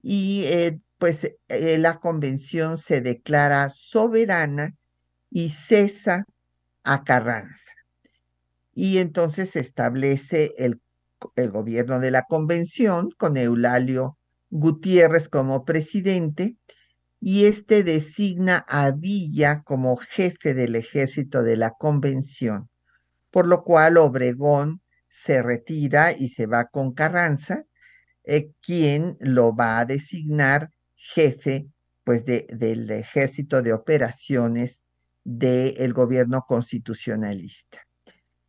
y 0.03 0.43
eh, 0.45 0.79
pues 0.99 1.23
eh, 1.47 1.77
la 1.77 1.99
convención 1.99 2.77
se 2.77 3.01
declara 3.01 3.69
soberana 3.69 4.75
y 5.31 5.49
cesa 5.49 6.25
a 6.83 7.03
Carranza. 7.05 7.71
Y 8.73 8.97
entonces 8.99 9.51
se 9.51 9.61
establece 9.61 10.53
el, 10.57 10.81
el 11.35 11.49
gobierno 11.49 11.99
de 11.99 12.11
la 12.11 12.23
convención 12.23 13.09
con 13.17 13.37
Eulalio 13.37 14.17
Gutiérrez 14.49 15.29
como 15.29 15.63
presidente 15.63 16.57
y 17.19 17.45
este 17.45 17.83
designa 17.83 18.65
a 18.67 18.91
Villa 18.91 19.63
como 19.63 19.95
jefe 19.95 20.53
del 20.53 20.75
ejército 20.75 21.41
de 21.41 21.55
la 21.55 21.71
convención, 21.71 22.69
por 23.31 23.47
lo 23.47 23.63
cual 23.63 23.97
Obregón 23.97 24.81
se 25.09 25.41
retira 25.41 26.11
y 26.11 26.29
se 26.29 26.45
va 26.45 26.65
con 26.65 26.93
Carranza, 26.93 27.65
eh, 28.23 28.51
quien 28.61 29.17
lo 29.19 29.55
va 29.55 29.79
a 29.79 29.85
designar 29.85 30.69
jefe 30.95 31.67
pues 32.03 32.25
de, 32.25 32.47
del 32.49 32.89
ejército 32.91 33.61
de 33.61 33.73
operaciones 33.73 34.81
del 35.23 35.93
gobierno 35.93 36.45
constitucionalista. 36.47 37.79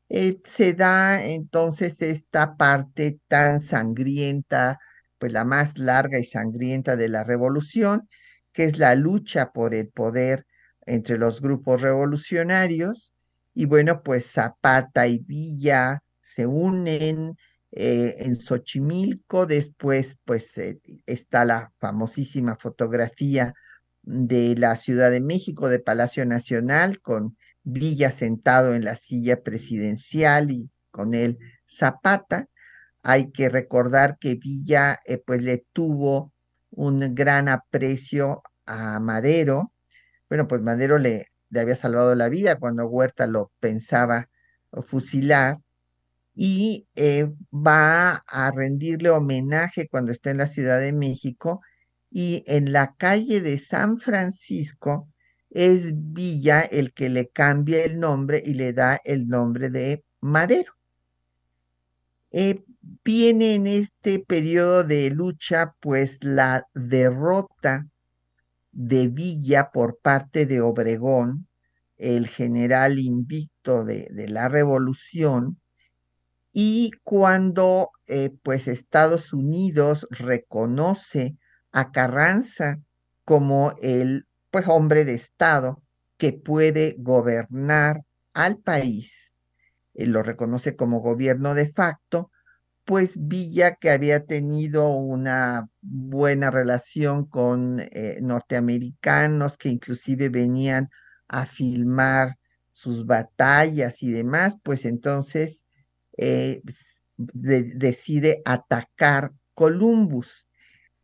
Eh, 0.08 0.40
se 0.44 0.74
da 0.74 1.24
entonces 1.24 2.00
esta 2.02 2.56
parte 2.56 3.18
tan 3.28 3.60
sangrienta, 3.60 4.78
pues 5.18 5.32
la 5.32 5.44
más 5.44 5.76
larga 5.76 6.18
y 6.18 6.24
sangrienta 6.24 6.96
de 6.96 7.08
la 7.08 7.24
revolución, 7.24 8.08
que 8.52 8.64
es 8.64 8.78
la 8.78 8.94
lucha 8.94 9.52
por 9.52 9.74
el 9.74 9.88
poder 9.88 10.46
entre 10.86 11.18
los 11.18 11.40
grupos 11.40 11.82
revolucionarios. 11.82 13.12
Y 13.58 13.64
bueno, 13.64 14.04
pues 14.04 14.30
Zapata 14.30 15.08
y 15.08 15.18
Villa 15.18 16.04
se 16.22 16.46
unen 16.46 17.36
eh, 17.72 18.14
en 18.20 18.38
Xochimilco, 18.38 19.46
después 19.46 20.16
pues 20.24 20.56
eh, 20.58 20.78
está 21.06 21.44
la 21.44 21.72
famosísima 21.80 22.54
fotografía 22.54 23.54
de 24.02 24.54
la 24.56 24.76
Ciudad 24.76 25.10
de 25.10 25.20
México, 25.20 25.68
de 25.68 25.80
Palacio 25.80 26.24
Nacional, 26.24 27.00
con 27.00 27.36
Villa 27.64 28.12
sentado 28.12 28.74
en 28.74 28.84
la 28.84 28.94
silla 28.94 29.42
presidencial 29.42 30.52
y 30.52 30.70
con 30.92 31.14
él 31.14 31.36
Zapata. 31.66 32.46
Hay 33.02 33.32
que 33.32 33.48
recordar 33.48 34.18
que 34.20 34.36
Villa 34.36 35.00
eh, 35.04 35.18
pues 35.18 35.42
le 35.42 35.66
tuvo 35.72 36.32
un 36.70 37.12
gran 37.16 37.48
aprecio 37.48 38.44
a 38.66 39.00
Madero. 39.00 39.72
Bueno, 40.28 40.46
pues 40.46 40.62
Madero 40.62 40.96
le, 40.98 41.32
le 41.50 41.60
había 41.60 41.76
salvado 41.76 42.14
la 42.14 42.28
vida 42.28 42.58
cuando 42.58 42.86
Huerta 42.86 43.26
lo 43.26 43.52
pensaba 43.60 44.28
fusilar 44.82 45.58
y 46.34 46.86
eh, 46.94 47.30
va 47.52 48.22
a 48.26 48.50
rendirle 48.52 49.10
homenaje 49.10 49.88
cuando 49.88 50.12
está 50.12 50.30
en 50.30 50.38
la 50.38 50.46
Ciudad 50.46 50.78
de 50.78 50.92
México 50.92 51.60
y 52.10 52.44
en 52.46 52.72
la 52.72 52.94
calle 52.96 53.40
de 53.40 53.58
San 53.58 53.98
Francisco 53.98 55.08
es 55.50 55.92
Villa 55.94 56.60
el 56.60 56.92
que 56.92 57.08
le 57.08 57.28
cambia 57.28 57.84
el 57.84 57.98
nombre 57.98 58.42
y 58.44 58.54
le 58.54 58.72
da 58.72 59.00
el 59.04 59.28
nombre 59.28 59.70
de 59.70 60.04
Madero. 60.20 60.72
Eh, 62.30 62.62
viene 63.04 63.54
en 63.54 63.66
este 63.66 64.18
periodo 64.20 64.84
de 64.84 65.10
lucha 65.10 65.74
pues 65.80 66.18
la 66.20 66.66
derrota 66.74 67.86
de 68.78 69.08
Villa 69.08 69.72
por 69.72 69.98
parte 69.98 70.46
de 70.46 70.60
Obregón, 70.60 71.48
el 71.96 72.28
general 72.28 73.00
invicto 73.00 73.84
de, 73.84 74.08
la 74.28 74.48
revolución, 74.48 75.60
y 76.52 76.92
cuando 77.02 77.90
eh, 78.06 78.30
pues 78.44 78.68
Estados 78.68 79.32
Unidos 79.32 80.06
reconoce 80.10 81.36
a 81.72 81.90
Carranza 81.90 82.78
como 83.24 83.74
el 83.82 84.26
pues 84.52 84.68
hombre 84.68 85.04
de 85.04 85.14
Estado 85.14 85.82
que 86.16 86.32
puede 86.32 86.94
gobernar 87.00 88.02
al 88.32 88.58
país, 88.58 89.34
eh, 89.94 90.06
lo 90.06 90.22
reconoce 90.22 90.76
como 90.76 91.00
gobierno 91.00 91.54
de 91.54 91.72
facto, 91.72 92.30
pues 92.88 93.12
Villa, 93.18 93.74
que 93.74 93.90
había 93.90 94.24
tenido 94.24 94.88
una 94.88 95.68
buena 95.82 96.50
relación 96.50 97.26
con 97.26 97.80
eh, 97.80 98.18
norteamericanos 98.22 99.58
que 99.58 99.68
inclusive 99.68 100.30
venían 100.30 100.88
a 101.28 101.44
filmar 101.44 102.38
sus 102.72 103.04
batallas 103.04 104.02
y 104.02 104.10
demás, 104.10 104.56
pues 104.62 104.86
entonces 104.86 105.66
eh, 106.16 106.62
decide 107.18 108.40
atacar 108.46 109.34
Columbus. 109.52 110.46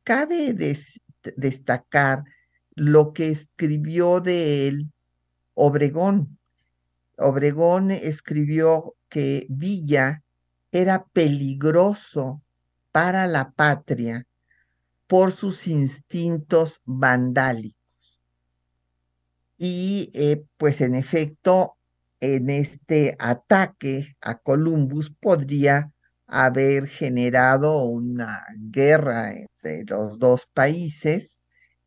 Cabe 0.05 0.55
destacar 1.37 2.25
lo 2.77 3.13
que 3.13 3.29
escribió 3.29 4.21
de 4.21 4.69
él 4.69 4.91
Obregón. 5.53 6.39
Obregón 7.19 7.91
escribió 7.91 8.97
que 9.11 9.47
Villa 9.51 10.24
era 10.75 11.07
peligroso 11.13 12.43
para 12.91 13.29
la 13.29 13.53
patria 13.53 14.27
por 15.07 15.31
sus 15.31 15.69
instintos 15.69 16.81
vandálicos. 16.85 18.21
Y 19.57 20.11
eh, 20.15 20.45
pues 20.57 20.81
en 20.81 20.97
efecto, 20.97 21.77
en 22.19 22.51
este 22.51 23.15
ataque 23.21 24.17
a 24.21 24.39
Columbus 24.39 25.11
podría 25.11 25.93
haber 26.27 26.89
generado 26.89 27.85
una 27.85 28.45
guerra 28.59 29.31
entre 29.31 29.85
los 29.85 30.19
dos 30.19 30.49
países 30.53 31.41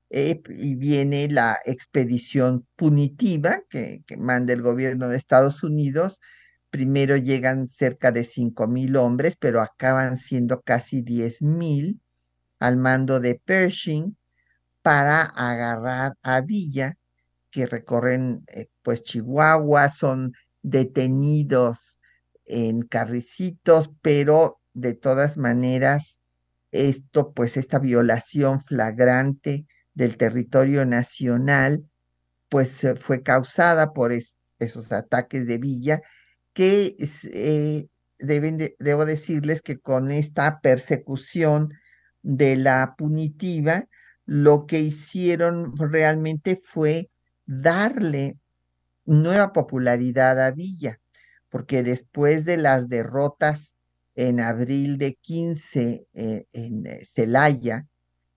eh, 0.10 0.41
y 0.47 0.76
viene 0.76 1.28
la 1.28 1.60
expedición 1.65 2.65
punitiva 2.78 3.63
que, 3.69 4.04
que, 4.08 4.15
manda 4.15 4.54
el 4.54 4.62
gobierno 4.62 5.10
de 5.10 5.17
Estados 5.17 5.62
Unidos. 5.62 6.21
Primero 6.69 7.17
llegan 7.17 7.69
cerca 7.69 8.12
de 8.12 8.23
cinco 8.23 8.67
mil 8.67 8.95
hombres, 8.97 9.36
pero 9.38 9.62
acaban 9.62 10.17
siendo 10.17 10.62
casi 10.62 11.01
diez 11.01 11.41
mil 11.41 12.01
al 12.60 12.77
mando 12.77 13.19
de 13.19 13.36
Pershing 13.36 14.17
para 14.82 15.21
agarrar 15.21 16.17
a 16.23 16.41
Villa, 16.41 16.97
que 17.51 17.65
recorren 17.65 18.43
eh, 18.47 18.67
pues 18.84 19.03
Chihuahua, 19.03 19.89
son 19.89 20.34
detenidos 20.62 21.99
en 22.45 22.82
carricitos, 22.82 23.89
pero 24.01 24.60
de 24.73 24.93
todas 24.93 25.38
maneras, 25.38 26.19
esto, 26.71 27.32
pues 27.32 27.58
esta 27.58 27.80
violación 27.80 28.62
flagrante 28.62 29.65
del 29.93 30.17
territorio 30.17 30.86
nacional, 30.86 31.84
pues 32.49 32.86
fue 32.99 33.23
causada 33.23 33.93
por 33.93 34.12
esos 34.60 34.91
ataques 34.91 35.47
de 35.47 35.58
Villa, 35.58 36.01
que 36.58 36.98
eh, 37.34 37.88
deben 38.17 38.58
debo 38.80 39.06
decirles 39.06 39.62
que 39.62 39.78
con 39.78 40.10
esta 40.10 40.60
persecución 40.60 41.72
de 42.24 42.56
la 42.56 42.96
punitiva, 42.98 43.86
lo 44.26 44.65
que 44.65 44.80
hicieron 44.80 45.78
realmente 45.78 46.60
fue 46.60 47.12
darle 47.46 48.39
nueva 49.06 49.54
popularidad 49.54 50.43
a 50.43 50.50
Villa, 50.50 51.00
porque 51.50 51.84
después 51.84 52.43
de 52.43 52.58
las 52.58 52.89
derrotas 52.89 53.76
en 54.15 54.39
abril 54.39 54.98
de 54.98 55.13
15 55.13 56.08
eh, 56.12 56.46
en 56.54 56.88
eh, 56.88 57.06
Celaya, 57.06 57.86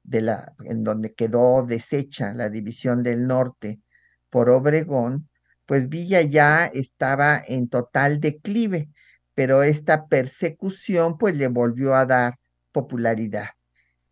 de 0.03 0.21
la, 0.21 0.53
en 0.67 0.85
donde 0.85 1.15
quedó 1.15 1.65
deshecha 1.65 2.35
la 2.35 2.51
división 2.51 3.03
del 3.03 3.27
norte 3.27 3.81
por 4.29 4.51
Obregón, 4.51 5.30
pues 5.71 5.89
Villa 5.89 6.21
ya 6.23 6.67
estaba 6.67 7.41
en 7.47 7.69
total 7.69 8.19
declive, 8.19 8.89
pero 9.37 9.63
esta 9.63 10.09
persecución 10.09 11.17
pues 11.17 11.37
le 11.37 11.47
volvió 11.47 11.95
a 11.95 12.07
dar 12.07 12.41
popularidad. 12.73 13.51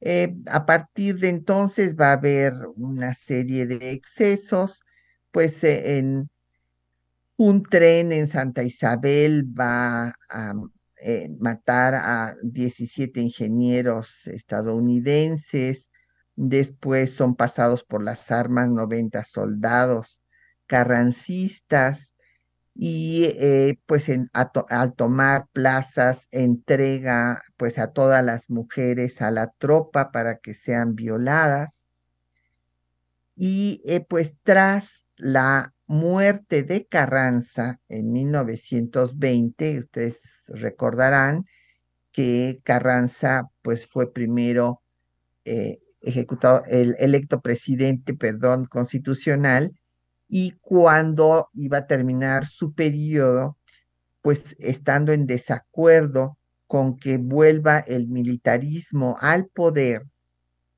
Eh, 0.01 0.37
a 0.47 0.67
partir 0.67 1.19
de 1.19 1.31
entonces 1.31 1.97
va 1.97 2.11
a 2.11 2.13
haber 2.13 2.55
una 2.77 3.13
serie 3.13 3.67
de 3.67 3.91
excesos, 3.91 4.83
pues 5.33 5.65
eh, 5.65 5.99
en 5.99 6.31
un 7.37 7.65
tren 7.65 8.13
en 8.13 8.29
Santa 8.29 8.63
Isabel 8.63 9.45
va 9.45 10.15
a 10.31 10.55
eh, 11.03 11.29
matar 11.41 11.97
a 11.97 12.37
17 12.45 13.21
ingenieros 13.21 14.29
estadounidenses, 14.29 15.91
después 16.37 17.13
son 17.13 17.35
pasados 17.35 17.83
por 17.83 18.05
las 18.05 18.31
armas 18.31 18.71
90 18.71 19.25
soldados 19.25 20.18
carrancistas, 20.69 22.15
y 22.81 23.25
eh, 23.41 23.81
pues 23.87 24.07
al 24.71 24.95
tomar 24.95 25.49
plazas 25.53 26.29
entrega 26.31 27.43
pues 27.57 27.77
a 27.79 27.93
todas 27.93 28.25
las 28.25 28.51
mujeres 28.51 29.21
a 29.21 29.33
la 29.33 29.49
tropa 29.59 30.13
para 30.13 30.39
que 30.39 30.55
sean 30.55 30.95
violadas. 30.95 31.83
Y 33.35 33.83
eh, 33.85 34.07
pues 34.09 34.37
tras 34.45 35.09
la 35.17 35.75
muerte 35.87 36.63
de 36.63 36.87
Carranza 36.87 37.81
en 37.89 38.13
1920 38.13 39.81
ustedes 39.81 40.45
recordarán 40.49 41.47
que 42.13 42.61
Carranza 42.63 43.51
pues 43.63 43.87
fue 43.87 44.13
primero 44.13 44.83
eh, 45.45 45.81
ejecutado 46.01 46.63
el 46.69 46.95
electo 47.01 47.41
presidente 47.41 48.15
perdón 48.15 48.67
constitucional 48.67 49.73
y 50.29 50.53
cuando 50.61 51.49
iba 51.55 51.79
a 51.79 51.87
terminar 51.87 52.47
su 52.47 52.75
periodo, 52.75 53.57
pues 54.23 54.57
estando 54.59 55.13
en 55.13 55.27
desacuerdo 55.27 56.37
con 56.67 56.97
que 56.99 57.17
vuelva 57.17 57.79
el 57.79 58.09
militarismo 58.09 59.17
al 59.21 59.47
poder, 59.47 60.07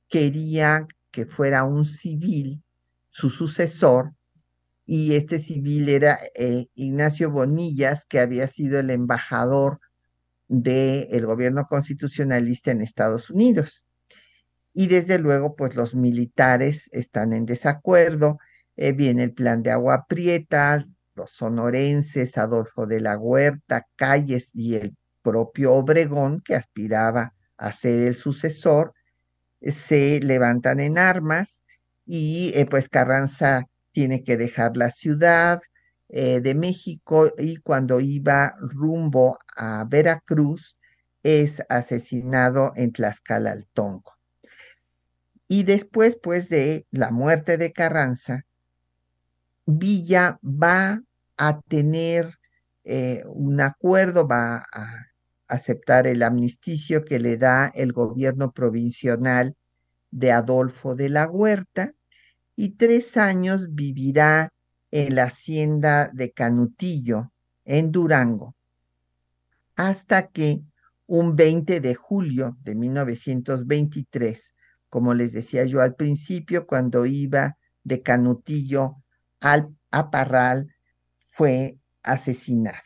quería 0.09 0.87
que 1.11 1.27
fuera 1.27 1.65
un 1.65 1.85
civil 1.85 2.63
su 3.11 3.29
sucesor, 3.29 4.15
y 4.87 5.15
este 5.15 5.39
civil 5.39 5.89
era 5.89 6.19
eh, 6.35 6.67
Ignacio 6.75 7.31
Bonillas, 7.31 8.05
que 8.07 8.19
había 8.19 8.49
sido 8.49 8.81
el 8.81 8.91
embajador 8.91 9.79
del 10.49 11.27
gobierno 11.27 11.65
constitucionalista 11.67 12.73
en 12.73 12.81
Estados 12.81 13.31
Unidos. 13.31 13.85
Y 14.73 14.89
desde 14.89 15.19
luego, 15.19 15.55
pues 15.55 15.77
los 15.77 15.95
militares 15.95 16.89
están 16.91 17.33
en 17.33 17.47
desacuerdo, 17.47 18.39
eh, 18.81 18.93
viene 18.93 19.25
el 19.25 19.35
plan 19.35 19.63
de 19.63 19.71
Agua 19.71 20.07
Prieta, 20.09 20.87
los 21.15 21.33
sonorenses, 21.33 22.39
Adolfo 22.39 22.87
de 22.87 23.01
la 23.01 23.19
Huerta, 23.19 23.87
Calles 23.95 24.51
y 24.55 24.77
el 24.77 24.97
propio 25.21 25.75
Obregón, 25.75 26.41
que 26.41 26.55
aspiraba 26.55 27.35
a 27.59 27.73
ser 27.73 28.09
el 28.09 28.15
sucesor, 28.15 28.95
se 29.61 30.21
levantan 30.21 30.81
en 30.81 30.97
armas 30.97 31.63
y 32.07 32.53
eh, 32.55 32.65
pues 32.65 32.89
Carranza 32.89 33.67
tiene 33.93 34.25
que 34.25 34.39
dejar 34.39 34.79
la 34.79 34.91
ciudad 34.91 35.61
eh, 36.09 36.41
de 36.41 36.55
México 36.55 37.35
y 37.37 37.59
cuando 37.59 38.01
iba 38.01 38.55
rumbo 38.61 39.39
a 39.57 39.85
Veracruz 39.87 40.75
es 41.23 41.63
asesinado 41.69 42.73
en 42.77 42.93
Tlaxcala 42.93 43.59
Tongo. 43.75 44.15
Y 45.49 45.65
después, 45.65 46.17
pues, 46.23 46.49
de 46.49 46.87
la 46.91 47.11
muerte 47.11 47.59
de 47.59 47.73
Carranza, 47.73 48.47
Villa 49.79 50.39
va 50.43 51.03
a 51.37 51.61
tener 51.63 52.39
eh, 52.85 53.23
un 53.27 53.61
acuerdo, 53.61 54.27
va 54.27 54.65
a 54.73 55.07
aceptar 55.49 56.07
el 56.07 56.23
amnisticio 56.23 57.05
que 57.05 57.19
le 57.19 57.37
da 57.37 57.67
el 57.75 57.93
gobierno 57.93 58.53
provincial 58.53 59.57
de 60.11 60.33
Adolfo 60.33 60.95
de 60.95 61.09
la 61.09 61.29
Huerta 61.29 61.93
y 62.57 62.71
tres 62.71 63.17
años 63.17 63.75
vivirá 63.75 64.53
en 64.91 65.15
la 65.15 65.25
hacienda 65.25 66.11
de 66.13 66.33
Canutillo, 66.33 67.33
en 67.65 67.93
Durango, 67.93 68.55
hasta 69.77 70.29
que 70.29 70.63
un 71.07 71.37
20 71.37 71.81
de 71.81 71.95
julio 71.95 72.57
de 72.63 72.75
1923, 72.75 74.55
como 74.89 75.15
les 75.15 75.33
decía 75.33 75.65
yo 75.65 75.81
al 75.81 75.95
principio, 75.95 76.67
cuando 76.67 77.07
iba 77.07 77.57
de 77.85 78.03
Canutillo 78.03 78.97
al 79.41 79.75
Aparral 79.91 80.75
fue 81.19 81.79
asesinado. 82.03 82.79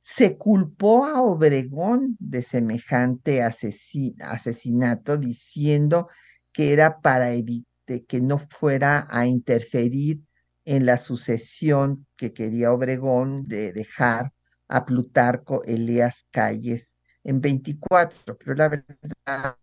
Se 0.00 0.36
culpó 0.36 1.04
a 1.06 1.22
Obregón 1.22 2.16
de 2.18 2.42
semejante 2.42 3.42
asesinato 3.42 5.16
diciendo 5.16 6.08
que 6.52 6.72
era 6.72 7.00
para 7.00 7.32
evitar 7.32 7.72
que 8.00 8.20
no 8.20 8.38
fuera 8.38 9.06
a 9.10 9.26
interferir 9.26 10.20
en 10.64 10.86
la 10.86 10.98
sucesión 10.98 12.06
que 12.16 12.32
quería 12.32 12.72
Obregón 12.72 13.46
de 13.46 13.72
dejar 13.72 14.32
a 14.68 14.84
Plutarco 14.84 15.62
Elías 15.64 16.26
Calles 16.30 16.94
en 17.24 17.40
24, 17.40 18.38
pero 18.38 18.54
la 18.54 18.68
verdad 18.68 19.56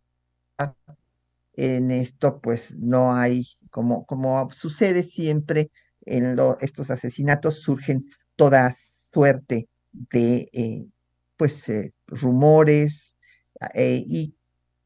en 1.53 1.91
esto 1.91 2.39
pues 2.39 2.75
no 2.75 3.15
hay, 3.15 3.47
como, 3.69 4.05
como 4.05 4.49
sucede 4.51 5.03
siempre, 5.03 5.71
en 6.09 6.37
estos 6.61 6.89
asesinatos 6.89 7.61
surgen 7.61 8.05
toda 8.35 8.71
suerte 8.71 9.67
de 9.91 10.49
eh, 10.53 10.87
pues 11.37 11.69
eh, 11.69 11.93
rumores 12.07 13.15
eh, 13.73 14.03
y 14.05 14.35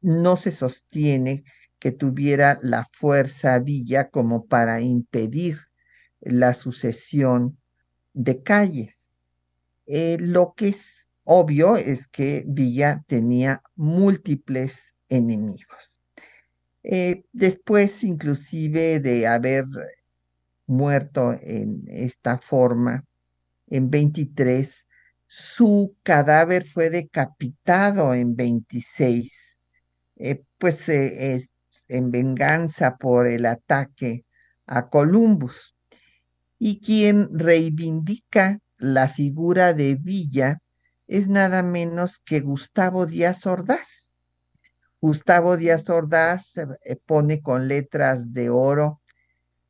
no 0.00 0.36
se 0.36 0.52
sostiene 0.52 1.44
que 1.78 1.92
tuviera 1.92 2.58
la 2.62 2.88
fuerza 2.92 3.58
Villa 3.58 4.10
como 4.10 4.46
para 4.46 4.80
impedir 4.80 5.60
la 6.20 6.54
sucesión 6.54 7.58
de 8.12 8.42
calles. 8.42 9.10
lo 9.86 10.54
que 10.56 10.68
es 10.68 11.10
obvio 11.24 11.76
es 11.76 12.06
que 12.08 12.44
Villa 12.46 13.02
tenía 13.06 13.62
múltiples 13.74 14.94
enemigos. 15.08 15.90
Después, 17.32 18.04
inclusive 18.04 19.00
de 19.00 19.26
haber 19.26 19.64
muerto 20.66 21.32
en 21.40 21.84
esta 21.88 22.38
forma, 22.38 23.04
en 23.68 23.90
23, 23.90 24.86
su 25.26 25.96
cadáver 26.02 26.66
fue 26.66 26.90
decapitado 26.90 28.14
en 28.14 28.36
26, 28.36 29.58
eh, 30.16 30.42
pues 30.58 30.88
eh, 30.88 31.34
es 31.34 31.52
en 31.88 32.10
venganza 32.10 32.96
por 32.96 33.26
el 33.26 33.46
ataque 33.46 34.24
a 34.66 34.88
Columbus. 34.88 35.74
Y 36.58 36.80
quien 36.80 37.28
reivindica 37.38 38.60
la 38.78 39.08
figura 39.08 39.72
de 39.72 39.96
Villa 39.96 40.58
es 41.06 41.28
nada 41.28 41.62
menos 41.62 42.20
que 42.24 42.40
Gustavo 42.40 43.06
Díaz 43.06 43.46
Ordaz. 43.46 44.12
Gustavo 45.00 45.56
Díaz 45.56 45.90
Ordaz 45.90 46.56
eh, 46.56 46.96
pone 47.04 47.42
con 47.42 47.68
letras 47.68 48.32
de 48.32 48.48
oro 48.50 49.02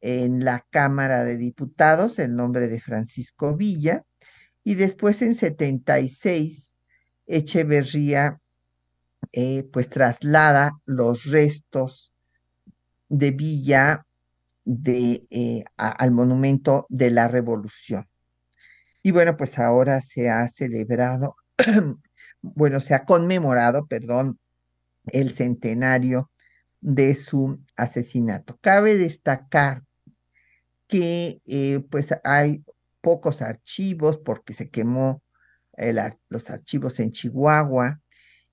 en 0.06 0.44
la 0.44 0.66
Cámara 0.68 1.24
de 1.24 1.38
Diputados 1.38 2.18
el 2.18 2.36
nombre 2.36 2.68
de 2.68 2.78
Francisco 2.78 3.56
Villa 3.56 4.04
y 4.62 4.74
después 4.74 5.22
en 5.22 5.34
76 5.34 6.74
Echeverría 7.26 8.38
eh, 9.32 9.66
pues 9.72 9.88
traslada 9.88 10.72
los 10.84 11.24
restos 11.24 12.12
de 13.08 13.30
Villa 13.30 14.04
de, 14.66 15.26
eh, 15.30 15.64
al 15.78 16.10
monumento 16.10 16.84
de 16.90 17.10
la 17.10 17.26
Revolución. 17.26 18.06
Y 19.02 19.10
bueno, 19.10 19.38
pues 19.38 19.58
ahora 19.58 20.02
se 20.02 20.28
ha 20.28 20.46
celebrado, 20.48 21.36
bueno, 22.42 22.80
se 22.80 22.92
ha 22.92 23.06
conmemorado, 23.06 23.86
perdón, 23.86 24.38
el 25.06 25.32
centenario 25.32 26.30
de 26.82 27.14
su 27.14 27.58
asesinato. 27.74 28.58
Cabe 28.60 28.98
destacar 28.98 29.82
que 30.86 31.40
eh, 31.46 31.80
pues 31.90 32.08
hay 32.24 32.64
pocos 33.00 33.42
archivos 33.42 34.18
porque 34.18 34.54
se 34.54 34.70
quemó 34.70 35.22
los 36.28 36.50
archivos 36.50 37.00
en 37.00 37.10
Chihuahua 37.10 38.00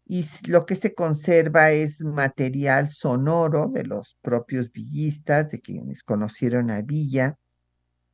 y 0.05 0.25
lo 0.47 0.65
que 0.65 0.75
se 0.75 0.93
conserva 0.93 1.71
es 1.71 2.01
material 2.01 2.89
sonoro 2.89 3.69
de 3.69 3.85
los 3.85 4.17
propios 4.21 4.71
villistas, 4.71 5.49
de 5.49 5.61
quienes 5.61 6.03
conocieron 6.03 6.69
a 6.69 6.81
Villa, 6.81 7.37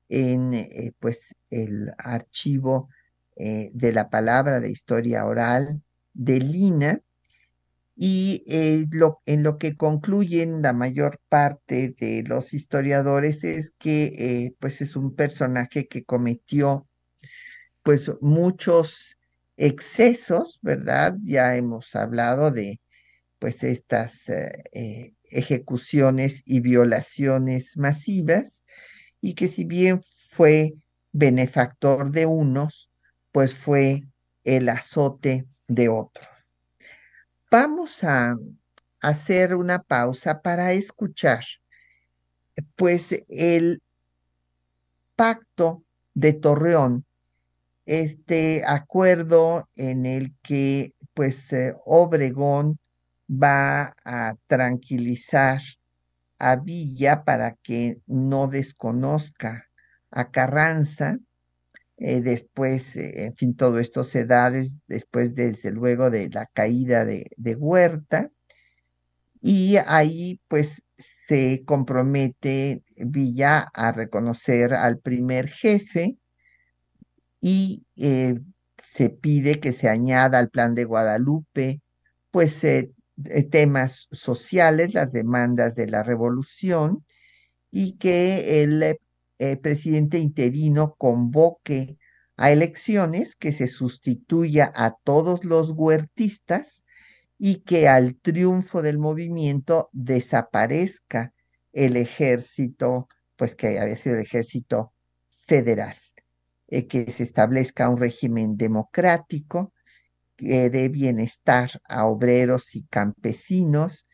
en 0.09 0.53
eh, 0.53 0.93
pues 0.99 1.35
el 1.49 1.91
archivo 1.97 2.89
eh, 3.35 3.71
de 3.73 3.93
la 3.93 4.09
palabra 4.09 4.59
de 4.59 4.69
historia 4.69 5.25
oral 5.25 5.81
de 6.13 6.39
Lina, 6.39 7.01
y 7.99 8.43
eh, 8.47 8.85
en 9.25 9.43
lo 9.43 9.57
que 9.57 9.75
concluyen 9.75 10.61
la 10.61 10.71
mayor 10.73 11.19
parte 11.29 11.95
de 11.99 12.23
los 12.23 12.53
historiadores 12.53 13.43
es 13.43 13.73
que 13.79 14.13
eh, 14.17 14.55
pues 14.59 14.81
es 14.81 14.95
un 14.95 15.15
personaje 15.15 15.87
que 15.87 16.05
cometió 16.05 16.87
pues 17.81 18.11
muchos 18.21 19.17
excesos, 19.57 20.59
¿verdad? 20.61 21.15
Ya 21.23 21.55
hemos 21.55 21.95
hablado 21.95 22.51
de 22.51 22.79
pues 23.39 23.63
estas 23.63 24.29
eh, 24.29 25.15
ejecuciones 25.23 26.43
y 26.45 26.59
violaciones 26.59 27.77
masivas 27.77 28.63
y 29.21 29.33
que 29.35 29.47
si 29.47 29.65
bien 29.65 30.03
fue 30.29 30.75
benefactor 31.13 32.11
de 32.11 32.27
unos, 32.27 32.91
pues 33.31 33.55
fue 33.55 34.03
el 34.43 34.69
azote 34.69 35.47
de 35.67 35.89
otros. 35.89 36.36
Vamos 37.49 38.03
a 38.03 38.37
hacer 38.99 39.55
una 39.55 39.79
pausa 39.81 40.41
para 40.41 40.73
escuchar, 40.73 41.45
pues, 42.75 43.23
el 43.29 43.81
pacto 45.15 45.83
de 46.13 46.33
Torreón, 46.33 47.05
este 47.85 48.65
acuerdo 48.67 49.69
en 49.77 50.05
el 50.05 50.35
que, 50.43 50.93
pues, 51.13 51.53
eh, 51.53 51.73
Obregón 51.85 52.79
va 53.31 53.95
a 54.03 54.35
tranquilizar 54.47 55.61
a 56.39 56.57
Villa 56.57 57.23
para 57.23 57.53
que 57.63 58.01
no 58.07 58.47
desconozca 58.47 59.69
a 60.11 60.31
Carranza 60.31 61.17
eh, 61.97 62.21
después, 62.21 62.95
eh, 62.95 63.25
en 63.25 63.35
fin, 63.35 63.55
todo 63.55 63.79
esto 63.79 64.03
se 64.03 64.25
da 64.25 64.51
después, 64.87 65.33
desde 65.33 65.71
luego, 65.71 66.09
de 66.09 66.29
la 66.29 66.45
caída 66.45 67.05
de, 67.05 67.27
de 67.37 67.55
Huerta. 67.55 68.31
Y 69.41 69.77
ahí, 69.77 70.39
pues, 70.47 70.83
se 71.27 71.63
compromete 71.65 72.83
Villa 72.97 73.67
a 73.73 73.91
reconocer 73.91 74.73
al 74.73 74.99
primer 74.99 75.47
jefe 75.47 76.17
y 77.39 77.85
eh, 77.95 78.39
se 78.77 79.09
pide 79.09 79.59
que 79.59 79.73
se 79.73 79.89
añada 79.89 80.39
al 80.39 80.49
plan 80.49 80.75
de 80.75 80.85
Guadalupe, 80.85 81.81
pues, 82.31 82.61
temas 83.49 84.07
sociales, 84.11 84.93
las 84.93 85.11
demandas 85.11 85.75
de 85.75 85.87
la 85.87 86.03
revolución, 86.03 87.03
y 87.71 87.93
que 87.97 88.63
el 88.63 88.97
el 89.39 89.59
presidente 89.59 90.17
interino 90.17 90.95
convoque 90.97 91.97
a 92.37 92.51
elecciones, 92.51 93.35
que 93.35 93.51
se 93.51 93.67
sustituya 93.67 94.71
a 94.75 94.95
todos 95.03 95.43
los 95.43 95.71
huertistas 95.71 96.83
y 97.37 97.61
que 97.61 97.87
al 97.87 98.15
triunfo 98.15 98.81
del 98.81 98.99
movimiento 98.99 99.89
desaparezca 99.91 101.33
el 101.73 101.97
ejército, 101.97 103.07
pues 103.35 103.55
que 103.55 103.79
había 103.79 103.97
sido 103.97 104.15
el 104.15 104.21
ejército 104.21 104.93
federal, 105.45 105.95
eh, 106.67 106.87
que 106.87 107.11
se 107.11 107.23
establezca 107.23 107.89
un 107.89 107.97
régimen 107.97 108.57
democrático 108.57 109.73
que 110.35 110.69
dé 110.69 110.89
bienestar 110.89 111.81
a 111.87 112.05
obreros 112.05 112.75
y 112.75 112.83
campesinos, 112.83 114.07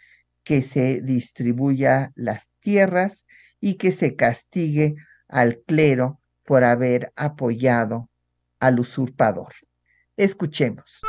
que 0.44 0.62
se 0.62 1.02
distribuya 1.02 2.12
las 2.16 2.50
tierras 2.60 3.26
y 3.60 3.76
que 3.76 3.92
se 3.92 4.16
castigue 4.16 4.96
al 5.28 5.60
clero 5.66 6.20
por 6.44 6.64
haber 6.64 7.12
apoyado 7.16 8.10
al 8.60 8.80
usurpador. 8.80 9.54
Escuchemos. 10.16 11.02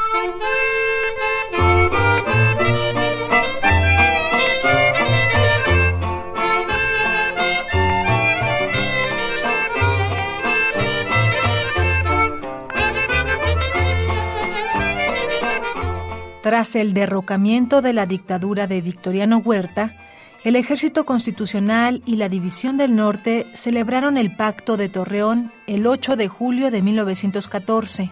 Tras 16.45 16.77
el 16.77 16.93
derrocamiento 16.93 17.81
de 17.81 17.95
la 17.95 18.05
dictadura 18.05 18.67
de 18.67 18.83
Victoriano 18.83 19.39
Huerta, 19.39 19.97
el 20.45 20.57
Ejército 20.57 21.07
Constitucional 21.07 22.03
y 22.05 22.17
la 22.17 22.29
División 22.29 22.77
del 22.77 22.95
Norte 22.95 23.47
celebraron 23.55 24.19
el 24.19 24.37
Pacto 24.37 24.77
de 24.77 24.91
Torreón 24.91 25.51
el 25.67 25.87
8 25.87 26.17
de 26.17 26.29
julio 26.29 26.71
de 26.71 26.83
1914, 26.83 28.11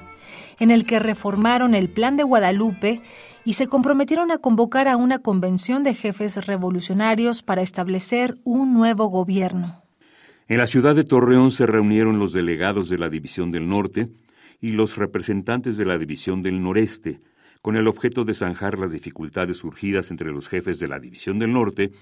en 0.59 0.71
el 0.71 0.87
que 0.87 0.99
reformaron 0.99 1.75
el 1.75 1.90
Plan 1.90 2.16
de 2.16 2.23
Guadalupe 2.23 3.03
y 3.45 3.53
se 3.53 3.66
comprometieron 3.66 4.31
a 4.31 4.38
convocar 4.38 4.88
a 4.88 4.97
una 4.97 5.18
convención 5.18 5.83
de 5.83 5.92
jefes 5.92 6.47
revolucionarios 6.47 7.42
para 7.42 7.61
establecer 7.61 8.38
un 8.45 8.73
nuevo 8.73 9.09
gobierno. 9.09 9.83
En 10.49 10.57
la 10.57 10.66
ciudad 10.66 10.95
de 10.95 11.05
Torreón 11.05 11.51
se 11.51 11.66
reunieron 11.66 12.18
los 12.18 12.33
delegados 12.33 12.88
de 12.88 12.97
la 12.99 13.11
División 13.11 13.51
del 13.53 13.68
Norte 13.68 14.09
y 14.59 14.73
los 14.73 14.97
representantes 14.97 15.77
de 15.77 15.85
la 15.85 15.99
División 15.99 16.40
del 16.40 16.62
Noreste, 16.62 17.21
con 17.61 17.77
el 17.77 17.87
objeto 17.87 18.25
de 18.25 18.35
zanjar 18.35 18.79
las 18.79 18.92
dificultades 18.92 19.59
surgidas 19.59 20.11
entre 20.11 20.31
los 20.31 20.49
jefes 20.49 20.79
de 20.79 20.88
la 20.88 20.99
División 20.99 21.38
del 21.38 21.53
Norte 21.53 21.92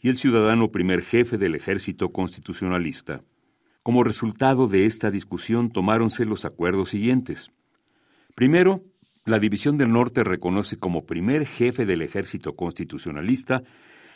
y 0.00 0.08
el 0.08 0.16
ciudadano 0.16 0.70
primer 0.70 1.02
jefe 1.02 1.38
del 1.38 1.54
ejército 1.54 2.10
constitucionalista. 2.10 3.22
Como 3.82 4.04
resultado 4.04 4.68
de 4.68 4.86
esta 4.86 5.10
discusión 5.10 5.70
tomáronse 5.70 6.24
los 6.24 6.44
acuerdos 6.44 6.90
siguientes. 6.90 7.50
Primero, 8.34 8.82
la 9.24 9.38
División 9.38 9.76
del 9.76 9.92
Norte 9.92 10.24
reconoce 10.24 10.78
como 10.78 11.04
primer 11.04 11.46
jefe 11.46 11.84
del 11.84 12.02
ejército 12.02 12.54
constitucionalista 12.54 13.62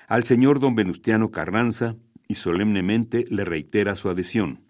al 0.08 0.24
señor 0.24 0.60
don 0.60 0.74
Venustiano 0.74 1.30
Carranza 1.30 1.96
y 2.28 2.34
solemnemente 2.34 3.24
le 3.28 3.44
reitera 3.44 3.94
su 3.94 4.08
adhesión. 4.08 4.60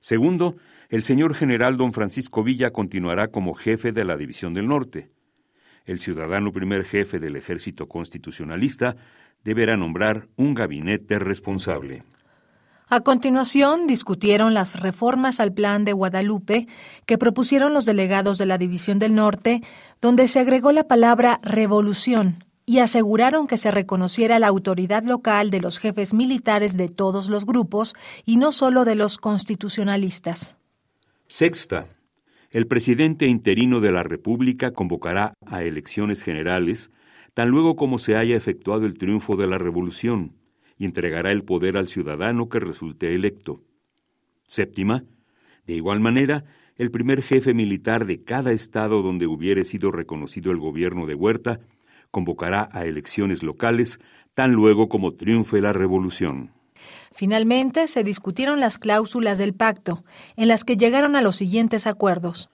Segundo, 0.00 0.56
el 0.88 1.02
señor 1.02 1.34
general 1.34 1.76
don 1.76 1.92
Francisco 1.92 2.44
Villa 2.44 2.70
continuará 2.70 3.28
como 3.28 3.54
jefe 3.54 3.92
de 3.92 4.04
la 4.04 4.16
División 4.16 4.54
del 4.54 4.68
Norte. 4.68 5.10
El 5.84 5.98
ciudadano 5.98 6.52
primer 6.52 6.84
jefe 6.84 7.18
del 7.18 7.36
ejército 7.36 7.88
constitucionalista 7.88 8.96
deberá 9.46 9.76
nombrar 9.76 10.26
un 10.36 10.54
gabinete 10.54 11.20
responsable. 11.20 12.02
A 12.88 13.00
continuación, 13.00 13.86
discutieron 13.86 14.54
las 14.54 14.80
reformas 14.80 15.38
al 15.38 15.52
Plan 15.52 15.84
de 15.84 15.92
Guadalupe 15.92 16.66
que 17.06 17.16
propusieron 17.16 17.72
los 17.72 17.86
delegados 17.86 18.38
de 18.38 18.46
la 18.46 18.58
División 18.58 18.98
del 18.98 19.14
Norte, 19.14 19.62
donde 20.00 20.26
se 20.26 20.40
agregó 20.40 20.72
la 20.72 20.88
palabra 20.88 21.38
revolución, 21.42 22.44
y 22.64 22.80
aseguraron 22.80 23.46
que 23.46 23.56
se 23.56 23.70
reconociera 23.70 24.40
la 24.40 24.48
autoridad 24.48 25.04
local 25.04 25.50
de 25.50 25.60
los 25.60 25.78
jefes 25.78 26.12
militares 26.12 26.76
de 26.76 26.88
todos 26.88 27.28
los 27.28 27.46
grupos 27.46 27.94
y 28.24 28.38
no 28.38 28.50
solo 28.50 28.84
de 28.84 28.96
los 28.96 29.16
constitucionalistas. 29.18 30.58
Sexta. 31.28 31.86
El 32.50 32.66
presidente 32.66 33.26
interino 33.26 33.80
de 33.80 33.92
la 33.92 34.02
República 34.02 34.72
convocará 34.72 35.34
a 35.46 35.62
elecciones 35.62 36.22
generales 36.22 36.90
tan 37.36 37.50
luego 37.50 37.76
como 37.76 37.98
se 37.98 38.16
haya 38.16 38.34
efectuado 38.34 38.86
el 38.86 38.96
triunfo 38.96 39.36
de 39.36 39.46
la 39.46 39.58
revolución 39.58 40.32
y 40.78 40.86
entregará 40.86 41.32
el 41.32 41.44
poder 41.44 41.76
al 41.76 41.86
ciudadano 41.86 42.48
que 42.48 42.60
resulte 42.60 43.14
electo. 43.14 43.60
Séptima. 44.46 45.04
De 45.66 45.74
igual 45.74 46.00
manera, 46.00 46.44
el 46.78 46.90
primer 46.90 47.20
jefe 47.20 47.52
militar 47.52 48.06
de 48.06 48.24
cada 48.24 48.52
estado 48.52 49.02
donde 49.02 49.26
hubiere 49.26 49.64
sido 49.64 49.90
reconocido 49.90 50.50
el 50.50 50.56
gobierno 50.56 51.04
de 51.04 51.14
Huerta 51.14 51.60
convocará 52.10 52.70
a 52.72 52.86
elecciones 52.86 53.42
locales 53.42 54.00
tan 54.32 54.52
luego 54.52 54.88
como 54.88 55.12
triunfe 55.12 55.60
la 55.60 55.74
revolución. 55.74 56.52
Finalmente 57.12 57.86
se 57.86 58.02
discutieron 58.02 58.60
las 58.60 58.78
cláusulas 58.78 59.36
del 59.36 59.52
pacto, 59.52 60.04
en 60.36 60.48
las 60.48 60.64
que 60.64 60.78
llegaron 60.78 61.16
a 61.16 61.20
los 61.20 61.36
siguientes 61.36 61.86
acuerdos. 61.86 62.48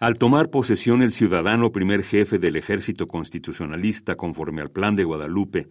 Al 0.00 0.16
tomar 0.16 0.48
posesión 0.48 1.02
el 1.02 1.12
ciudadano 1.12 1.72
primer 1.72 2.02
jefe 2.02 2.38
del 2.38 2.56
ejército 2.56 3.06
constitucionalista 3.06 4.16
conforme 4.16 4.62
al 4.62 4.70
Plan 4.70 4.96
de 4.96 5.04
Guadalupe 5.04 5.68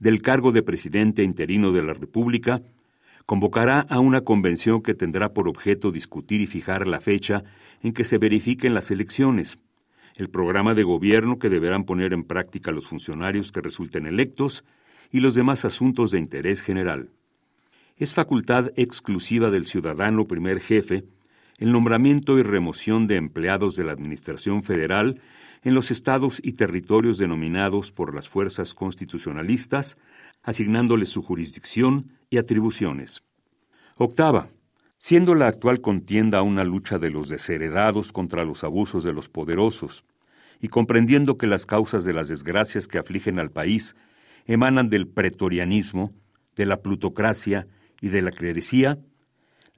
del 0.00 0.20
cargo 0.20 0.50
de 0.50 0.64
presidente 0.64 1.22
interino 1.22 1.70
de 1.70 1.84
la 1.84 1.92
República, 1.92 2.60
convocará 3.24 3.86
a 3.88 4.00
una 4.00 4.22
convención 4.22 4.82
que 4.82 4.94
tendrá 4.94 5.32
por 5.32 5.46
objeto 5.46 5.92
discutir 5.92 6.40
y 6.40 6.48
fijar 6.48 6.88
la 6.88 7.00
fecha 7.00 7.44
en 7.80 7.92
que 7.92 8.02
se 8.02 8.18
verifiquen 8.18 8.74
las 8.74 8.90
elecciones, 8.90 9.58
el 10.16 10.28
programa 10.28 10.74
de 10.74 10.82
gobierno 10.82 11.38
que 11.38 11.48
deberán 11.48 11.84
poner 11.84 12.12
en 12.12 12.24
práctica 12.24 12.72
los 12.72 12.88
funcionarios 12.88 13.52
que 13.52 13.60
resulten 13.60 14.06
electos 14.06 14.64
y 15.12 15.20
los 15.20 15.36
demás 15.36 15.64
asuntos 15.64 16.10
de 16.10 16.18
interés 16.18 16.62
general. 16.62 17.10
Es 17.96 18.12
facultad 18.12 18.72
exclusiva 18.74 19.52
del 19.52 19.66
ciudadano 19.66 20.26
primer 20.26 20.58
jefe 20.58 21.04
el 21.58 21.72
nombramiento 21.72 22.38
y 22.38 22.42
remoción 22.42 23.06
de 23.06 23.16
empleados 23.16 23.76
de 23.76 23.84
la 23.84 23.92
Administración 23.92 24.62
Federal 24.62 25.20
en 25.62 25.74
los 25.74 25.90
estados 25.90 26.40
y 26.42 26.52
territorios 26.52 27.18
denominados 27.18 27.90
por 27.90 28.14
las 28.14 28.28
fuerzas 28.28 28.74
constitucionalistas, 28.74 29.98
asignándoles 30.42 31.08
su 31.08 31.22
jurisdicción 31.22 32.12
y 32.30 32.38
atribuciones. 32.38 33.22
Octava. 33.96 34.48
Siendo 35.00 35.36
la 35.36 35.46
actual 35.46 35.80
contienda 35.80 36.42
una 36.42 36.64
lucha 36.64 36.98
de 36.98 37.10
los 37.10 37.28
desheredados 37.28 38.10
contra 38.10 38.44
los 38.44 38.64
abusos 38.64 39.04
de 39.04 39.12
los 39.12 39.28
poderosos, 39.28 40.04
y 40.60 40.68
comprendiendo 40.68 41.38
que 41.38 41.46
las 41.46 41.66
causas 41.66 42.04
de 42.04 42.12
las 42.12 42.28
desgracias 42.28 42.88
que 42.88 42.98
afligen 42.98 43.38
al 43.38 43.50
país 43.50 43.94
emanan 44.46 44.90
del 44.90 45.06
pretorianismo, 45.06 46.12
de 46.56 46.66
la 46.66 46.82
plutocracia 46.82 47.68
y 48.00 48.08
de 48.08 48.22
la 48.22 48.32
clerecía, 48.32 48.98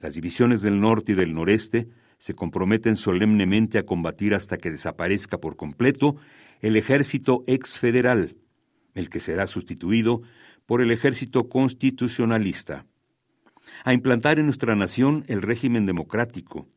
las 0.01 0.15
divisiones 0.15 0.61
del 0.61 0.81
norte 0.81 1.11
y 1.11 1.15
del 1.15 1.33
noreste 1.33 1.87
se 2.17 2.33
comprometen 2.33 2.95
solemnemente 2.95 3.77
a 3.77 3.83
combatir 3.83 4.33
hasta 4.33 4.57
que 4.57 4.71
desaparezca 4.71 5.39
por 5.39 5.55
completo 5.55 6.15
el 6.59 6.75
ejército 6.75 7.43
exfederal, 7.47 8.35
el 8.93 9.09
que 9.09 9.19
será 9.19 9.47
sustituido 9.47 10.21
por 10.65 10.81
el 10.81 10.91
ejército 10.91 11.49
constitucionalista. 11.49 12.85
A 13.83 13.93
implantar 13.93 14.39
en 14.39 14.45
nuestra 14.45 14.75
nación 14.75 15.23
el 15.27 15.41
régimen 15.41 15.85
democrático, 15.85 16.67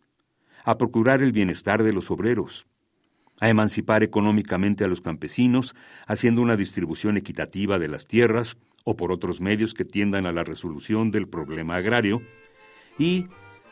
a 0.64 0.78
procurar 0.78 1.22
el 1.22 1.32
bienestar 1.32 1.82
de 1.82 1.92
los 1.92 2.10
obreros, 2.10 2.66
a 3.40 3.48
emancipar 3.48 4.02
económicamente 4.02 4.84
a 4.84 4.88
los 4.88 5.00
campesinos, 5.00 5.74
haciendo 6.06 6.40
una 6.40 6.56
distribución 6.56 7.16
equitativa 7.16 7.78
de 7.78 7.88
las 7.88 8.06
tierras 8.06 8.56
o 8.84 8.96
por 8.96 9.12
otros 9.12 9.40
medios 9.40 9.74
que 9.74 9.84
tiendan 9.84 10.26
a 10.26 10.32
la 10.32 10.44
resolución 10.44 11.10
del 11.10 11.28
problema 11.28 11.76
agrario, 11.76 12.22
y 12.98 13.26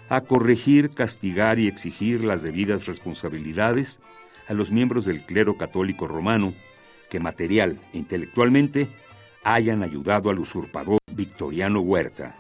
a 0.08 0.20
corregir, 0.22 0.90
castigar 0.90 1.58
y 1.58 1.68
exigir 1.68 2.24
las 2.24 2.42
debidas 2.42 2.86
responsabilidades 2.86 4.00
a 4.48 4.54
los 4.54 4.70
miembros 4.70 5.04
del 5.04 5.24
clero 5.24 5.56
católico 5.56 6.06
romano 6.06 6.54
que 7.08 7.20
material 7.20 7.78
e 7.92 7.98
intelectualmente 7.98 8.88
hayan 9.44 9.82
ayudado 9.82 10.30
al 10.30 10.38
usurpador 10.38 10.98
Victoriano 11.12 11.80
Huerta. 11.80 12.36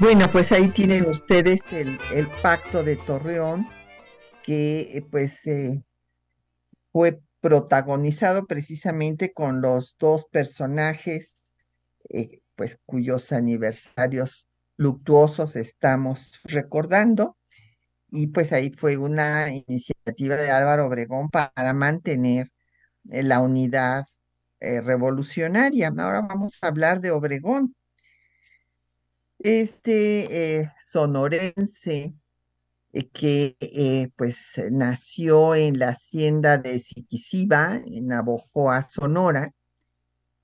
Bueno, 0.00 0.30
pues 0.32 0.50
ahí 0.50 0.68
tienen 0.68 1.06
ustedes 1.10 1.60
el, 1.72 1.98
pacto 2.42 2.82
de 2.82 2.96
Torreón, 2.96 3.68
que 4.42 4.98
eh, 4.98 5.02
pues 5.10 5.46
eh, 5.46 5.84
fue 6.92 7.20
protagonizado 7.40 8.46
precisamente 8.46 9.32
con 9.32 9.60
los 9.60 9.96
dos 9.98 10.26
personajes, 10.30 11.42
eh, 12.10 12.40
pues 12.56 12.78
cuyos 12.86 13.32
aniversarios 13.32 14.46
luctuosos 14.76 15.56
estamos 15.56 16.40
recordando. 16.44 17.36
Y 18.10 18.28
pues 18.28 18.52
ahí 18.52 18.70
fue 18.70 18.96
una 18.96 19.50
iniciativa 19.50 20.36
de 20.36 20.50
Álvaro 20.50 20.86
Obregón 20.86 21.30
para 21.30 21.72
mantener 21.74 22.48
la 23.04 23.40
unidad 23.40 24.04
revolucionaria. 24.60 25.88
Ahora 25.96 26.22
vamos 26.22 26.58
a 26.60 26.66
hablar 26.68 27.00
de 27.00 27.12
Obregón. 27.12 27.74
Este 29.38 30.70
sonorense 30.80 32.14
que 33.12 33.56
eh, 33.60 34.10
pues 34.16 34.38
nació 34.70 35.54
en 35.54 35.78
la 35.78 35.90
hacienda 35.90 36.58
de 36.58 36.80
Siquisiba, 36.80 37.80
en 37.86 38.08
Navojoa, 38.08 38.82
Sonora, 38.82 39.52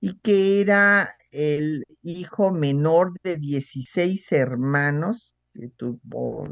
y 0.01 0.19
que 0.21 0.61
era 0.61 1.17
el 1.31 1.85
hijo 2.03 2.53
menor 2.53 3.15
de 3.23 3.37
16 3.37 4.31
hermanos 4.33 5.35
que, 5.55 5.69
tuvo, 5.69 6.49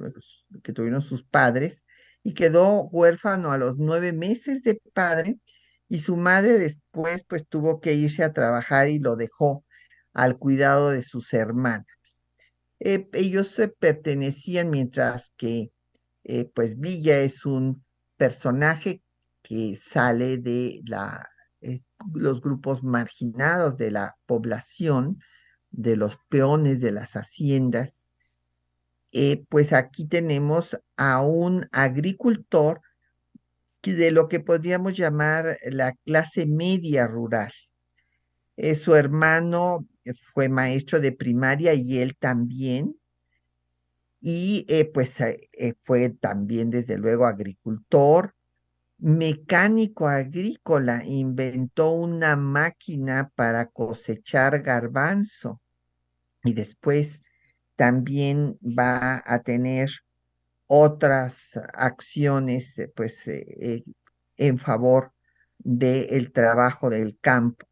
que 0.62 0.72
tuvieron 0.72 1.02
sus 1.02 1.24
padres, 1.24 1.84
y 2.22 2.34
quedó 2.34 2.84
huérfano 2.84 3.52
a 3.52 3.58
los 3.58 3.76
nueve 3.78 4.12
meses 4.12 4.62
de 4.62 4.80
padre, 4.94 5.38
y 5.88 6.00
su 6.00 6.16
madre 6.16 6.58
después 6.58 7.24
pues 7.28 7.46
tuvo 7.46 7.80
que 7.80 7.94
irse 7.94 8.24
a 8.24 8.32
trabajar 8.32 8.88
y 8.88 8.98
lo 8.98 9.16
dejó 9.16 9.64
al 10.12 10.38
cuidado 10.38 10.90
de 10.90 11.02
sus 11.02 11.32
hermanas. 11.34 11.86
Eh, 12.80 13.08
ellos 13.12 13.48
se 13.48 13.68
pertenecían 13.68 14.70
mientras 14.70 15.32
que 15.36 15.70
eh, 16.24 16.50
pues 16.54 16.78
Villa 16.78 17.18
es 17.20 17.46
un 17.46 17.84
personaje 18.16 19.02
que 19.42 19.76
sale 19.76 20.38
de 20.38 20.82
eh, 21.60 21.82
los 22.14 22.40
grupos 22.40 22.82
marginados 22.82 23.76
de 23.76 23.90
la 23.90 24.16
población, 24.26 25.20
de 25.70 25.96
los 25.96 26.16
peones 26.28 26.80
de 26.80 26.92
las 26.92 27.14
haciendas. 27.14 28.08
pues 29.48 29.72
aquí 29.72 30.06
tenemos 30.06 30.78
a 30.96 31.22
un 31.22 31.68
agricultor 31.72 32.80
de 33.92 34.10
lo 34.10 34.28
que 34.28 34.40
podríamos 34.40 34.96
llamar 34.96 35.58
la 35.64 35.92
clase 36.04 36.46
media 36.46 37.06
rural. 37.06 37.52
su 38.56 38.94
hermano 38.94 39.86
fue 40.14 40.48
maestro 40.48 41.00
de 41.00 41.12
primaria 41.12 41.74
y 41.74 41.98
él 41.98 42.16
también. 42.16 42.96
Y 44.26 44.64
eh, 44.70 44.86
pues 44.86 45.20
eh, 45.20 45.50
eh, 45.52 45.74
fue 45.78 46.08
también, 46.08 46.70
desde 46.70 46.96
luego, 46.96 47.26
agricultor, 47.26 48.34
mecánico 48.96 50.08
agrícola, 50.08 51.04
inventó 51.04 51.90
una 51.90 52.34
máquina 52.34 53.30
para 53.34 53.66
cosechar 53.66 54.62
garbanzo 54.62 55.60
y 56.42 56.54
después 56.54 57.20
también 57.76 58.58
va 58.62 59.22
a 59.26 59.42
tener 59.42 59.90
otras 60.68 61.60
acciones 61.74 62.80
pues 62.96 63.24
en 64.38 64.58
favor 64.58 65.12
del 65.58 66.32
trabajo 66.32 66.88
del 66.88 67.18
campo. 67.20 67.66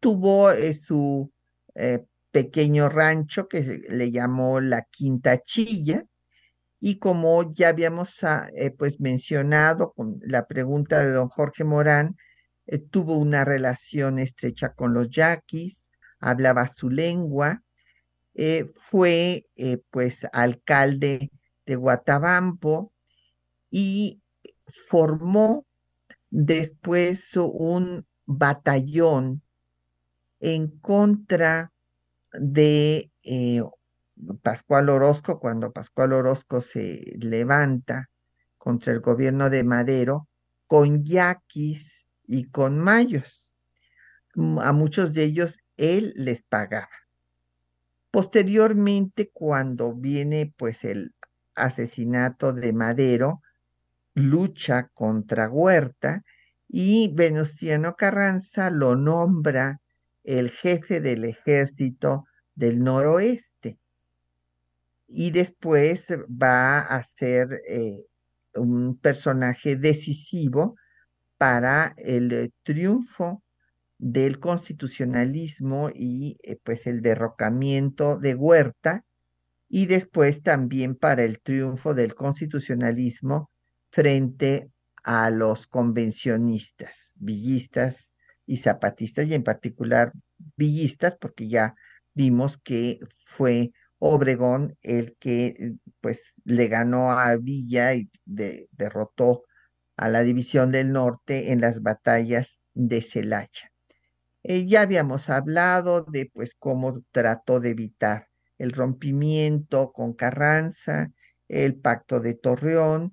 Tuvo 0.00 0.48
su 0.80 1.30
pequeño 2.38 2.88
rancho 2.88 3.48
que 3.48 3.82
le 3.88 4.12
llamó 4.12 4.60
la 4.60 4.82
Quinta 4.82 5.38
Chilla. 5.38 6.04
Y 6.78 7.00
como 7.00 7.50
ya 7.52 7.70
habíamos 7.70 8.22
ah, 8.22 8.48
eh, 8.54 8.70
pues 8.70 9.00
mencionado 9.00 9.92
con 9.92 10.20
la 10.22 10.46
pregunta 10.46 11.02
de 11.02 11.10
don 11.10 11.28
Jorge 11.28 11.64
Morán, 11.64 12.16
eh, 12.66 12.78
tuvo 12.78 13.16
una 13.16 13.44
relación 13.44 14.20
estrecha 14.20 14.72
con 14.74 14.94
los 14.94 15.10
yaquis, 15.10 15.90
hablaba 16.20 16.68
su 16.68 16.90
lengua, 16.90 17.62
fue 18.76 19.46
pues 19.90 20.24
alcalde 20.32 21.32
de 21.66 21.74
Guatabampo 21.74 22.92
y 23.68 24.22
formó 24.68 25.66
después 26.30 27.32
un 27.34 28.06
batallón 28.26 29.42
en 30.38 30.68
contra 30.78 31.72
de 32.32 33.10
eh, 33.22 33.62
Pascual 34.42 34.88
Orozco, 34.88 35.38
cuando 35.38 35.72
Pascual 35.72 36.12
Orozco 36.12 36.60
se 36.60 37.16
levanta 37.18 38.10
contra 38.56 38.92
el 38.92 39.00
gobierno 39.00 39.50
de 39.50 39.64
Madero, 39.64 40.28
con 40.66 41.04
yaquis 41.04 42.06
y 42.24 42.44
con 42.44 42.78
mayos. 42.78 43.52
A 44.60 44.72
muchos 44.72 45.12
de 45.12 45.24
ellos 45.24 45.60
él 45.76 46.12
les 46.16 46.42
pagaba. 46.42 46.90
Posteriormente, 48.10 49.30
cuando 49.32 49.94
viene 49.94 50.52
pues 50.56 50.84
el 50.84 51.14
asesinato 51.54 52.52
de 52.52 52.72
Madero, 52.72 53.42
lucha 54.14 54.88
contra 54.94 55.48
Huerta 55.48 56.24
y 56.68 57.12
Venustiano 57.14 57.94
Carranza 57.96 58.70
lo 58.70 58.96
nombra 58.96 59.80
el 60.28 60.50
jefe 60.50 61.00
del 61.00 61.24
ejército 61.24 62.26
del 62.54 62.80
noroeste. 62.84 63.78
Y 65.06 65.30
después 65.30 66.06
va 66.28 66.80
a 66.80 67.02
ser 67.02 67.62
eh, 67.66 68.04
un 68.54 68.98
personaje 68.98 69.76
decisivo 69.76 70.76
para 71.38 71.94
el 71.96 72.52
triunfo 72.62 73.42
del 73.96 74.38
constitucionalismo 74.38 75.88
y 75.94 76.36
eh, 76.42 76.58
pues 76.62 76.86
el 76.86 77.00
derrocamiento 77.00 78.18
de 78.18 78.34
Huerta 78.34 79.06
y 79.66 79.86
después 79.86 80.42
también 80.42 80.94
para 80.94 81.24
el 81.24 81.40
triunfo 81.40 81.94
del 81.94 82.14
constitucionalismo 82.14 83.50
frente 83.88 84.70
a 85.02 85.30
los 85.30 85.66
convencionistas, 85.66 87.14
villistas 87.16 88.07
y 88.48 88.56
zapatistas, 88.56 89.28
y 89.28 89.34
en 89.34 89.44
particular 89.44 90.12
villistas, 90.56 91.16
porque 91.20 91.48
ya 91.48 91.74
vimos 92.14 92.58
que 92.58 92.98
fue 93.18 93.72
Obregón 93.98 94.76
el 94.82 95.16
que 95.18 95.74
pues 96.00 96.32
le 96.44 96.68
ganó 96.68 97.12
a 97.12 97.36
Villa 97.36 97.94
y 97.94 98.08
derrotó 98.24 99.44
a 99.96 100.08
la 100.08 100.22
División 100.22 100.70
del 100.70 100.92
Norte 100.92 101.52
en 101.52 101.60
las 101.60 101.82
batallas 101.82 102.58
de 102.74 103.02
Celaya. 103.02 103.72
Eh, 104.44 104.66
ya 104.66 104.82
habíamos 104.82 105.28
hablado 105.28 106.02
de 106.02 106.30
pues 106.32 106.54
cómo 106.58 107.02
trató 107.12 107.60
de 107.60 107.70
evitar 107.70 108.28
el 108.56 108.72
rompimiento 108.72 109.92
con 109.92 110.14
Carranza, 110.14 111.12
el 111.48 111.76
pacto 111.76 112.20
de 112.20 112.34
Torreón, 112.34 113.12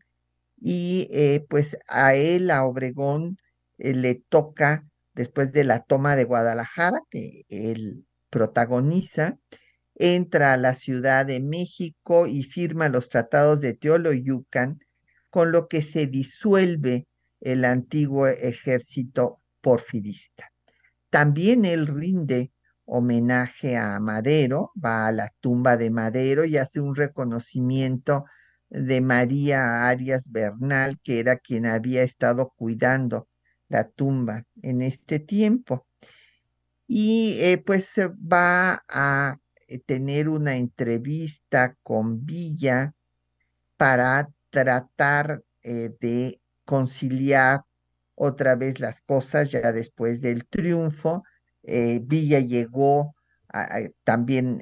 y 0.58 1.10
eh, 1.12 1.46
pues 1.50 1.78
a 1.88 2.16
él, 2.16 2.52
a 2.52 2.64
Obregón, 2.66 3.38
eh, 3.78 3.94
le 3.94 4.16
toca, 4.30 4.86
después 5.16 5.52
de 5.52 5.64
la 5.64 5.82
toma 5.84 6.16
de 6.16 6.26
Guadalajara, 6.26 7.02
que 7.10 7.46
él 7.50 8.06
protagoniza, 8.30 9.40
entra 9.96 10.54
a 10.54 10.58
la 10.58 10.76
Ciudad 10.76 11.26
de 11.26 11.40
México 11.40 12.28
y 12.28 12.44
firma 12.44 12.90
los 12.90 13.10
tratados 13.10 13.62
de 13.62 13.74
Teoloyucan, 13.74 14.80
con 15.30 15.52
lo 15.52 15.68
que 15.68 15.82
se 15.82 16.08
disuelve 16.08 17.08
el 17.40 17.66
antiguo 17.66 18.28
ejército 18.28 19.42
porfirista. 19.62 20.52
También 21.10 21.66
él 21.66 21.88
rinde 21.88 22.52
homenaje 22.86 23.78
a 23.78 24.00
Madero, 24.00 24.72
va 24.84 25.08
a 25.08 25.12
la 25.12 25.34
tumba 25.40 25.78
de 25.78 25.90
Madero 25.90 26.46
y 26.46 26.58
hace 26.58 26.82
un 26.82 26.96
reconocimiento 26.96 28.26
de 28.70 29.02
María 29.02 29.88
Arias 29.88 30.30
Bernal, 30.32 31.00
que 31.02 31.20
era 31.20 31.38
quien 31.38 31.66
había 31.66 32.04
estado 32.04 32.54
cuidando 32.56 33.28
la 33.68 33.88
tumba 33.90 34.46
en 34.62 34.82
este 34.82 35.20
tiempo. 35.20 35.86
Y 36.88 37.38
eh, 37.40 37.58
pues 37.58 37.94
va 37.98 38.84
a 38.88 39.40
eh, 39.68 39.80
tener 39.80 40.30
una 40.30 40.56
entrevista 40.56 41.76
con 41.84 42.26
Villa 42.26 42.94
para 43.78 44.30
tratar 44.52 45.44
eh, 45.64 45.92
de 46.00 46.40
conciliar 46.64 47.64
otra 48.16 48.56
vez 48.56 48.80
las 48.80 49.02
cosas 49.02 49.52
ya 49.52 49.72
después 49.72 50.22
del 50.22 50.46
triunfo. 50.46 51.24
Villa 51.64 52.40
llegó 52.40 53.16
también 54.04 54.62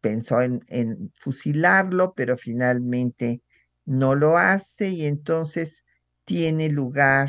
pensó 0.00 0.40
en, 0.40 1.12
fusilarlo, 1.18 2.14
pero 2.14 2.36
finalmente 2.36 3.42
no 3.84 4.14
lo 4.14 4.36
hace 4.38 4.90
y 4.90 5.06
entonces 5.06 5.84
tiene 6.24 6.68
lugar 6.68 7.28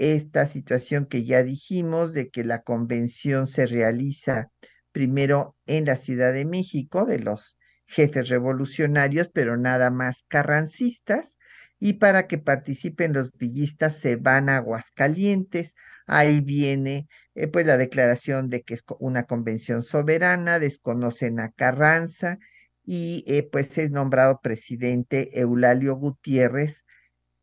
esta 0.00 0.46
situación 0.46 1.04
que 1.04 1.24
ya 1.24 1.42
dijimos 1.42 2.14
de 2.14 2.30
que 2.30 2.42
la 2.42 2.62
convención 2.62 3.46
se 3.46 3.66
realiza 3.66 4.50
primero 4.92 5.56
en 5.66 5.84
la 5.84 5.98
Ciudad 5.98 6.32
de 6.32 6.46
México 6.46 7.04
de 7.04 7.18
los 7.18 7.58
jefes 7.86 8.30
revolucionarios, 8.30 9.28
pero 9.28 9.58
nada 9.58 9.90
más 9.90 10.24
carrancistas, 10.26 11.36
y 11.78 11.94
para 11.94 12.26
que 12.26 12.38
participen 12.38 13.12
los 13.12 13.30
villistas 13.32 13.98
se 13.98 14.16
van 14.16 14.48
a 14.48 14.56
Aguascalientes, 14.56 15.74
ahí 16.06 16.40
viene 16.40 17.06
eh, 17.34 17.48
pues 17.48 17.66
la 17.66 17.76
declaración 17.76 18.48
de 18.48 18.62
que 18.62 18.74
es 18.74 18.84
una 19.00 19.24
convención 19.24 19.82
soberana, 19.82 20.58
desconocen 20.58 21.40
a 21.40 21.50
Carranza 21.50 22.38
y 22.86 23.22
eh, 23.26 23.42
pues 23.42 23.76
es 23.76 23.90
nombrado 23.90 24.40
presidente 24.42 25.38
Eulalio 25.38 25.94
Gutiérrez, 25.96 26.84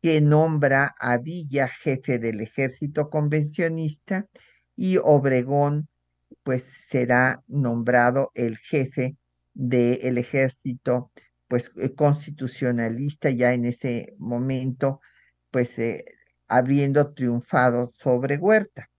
que 0.00 0.20
nombra 0.20 0.94
a 0.98 1.18
Villa 1.18 1.68
jefe 1.68 2.18
del 2.18 2.40
ejército 2.40 3.10
convencionista 3.10 4.26
y 4.76 4.98
Obregón 5.02 5.88
pues 6.42 6.64
será 6.88 7.42
nombrado 7.48 8.30
el 8.34 8.58
jefe 8.58 9.16
del 9.54 10.18
ejército 10.18 11.10
pues 11.48 11.72
eh, 11.76 11.94
constitucionalista 11.94 13.30
ya 13.30 13.52
en 13.52 13.64
ese 13.64 14.14
momento 14.18 15.00
pues 15.50 15.76
habiendo 16.46 17.12
triunfado 17.12 17.90
sobre 17.96 18.36
Huerta. 18.38 18.90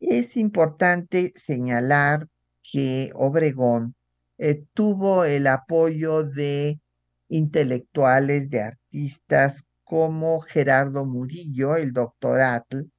Es 0.00 0.36
importante 0.36 1.32
señalar 1.36 2.28
que 2.62 3.10
Obregón 3.14 3.94
eh, 4.38 4.64
tuvo 4.74 5.24
el 5.24 5.46
apoyo 5.46 6.22
de 6.22 6.80
intelectuales, 7.28 8.50
de 8.50 8.62
artistas 8.62 9.64
como 9.86 10.40
Gerardo 10.40 11.04
Murillo, 11.04 11.76
el 11.76 11.92
doctor 11.92 12.40
Atl, 12.40 12.90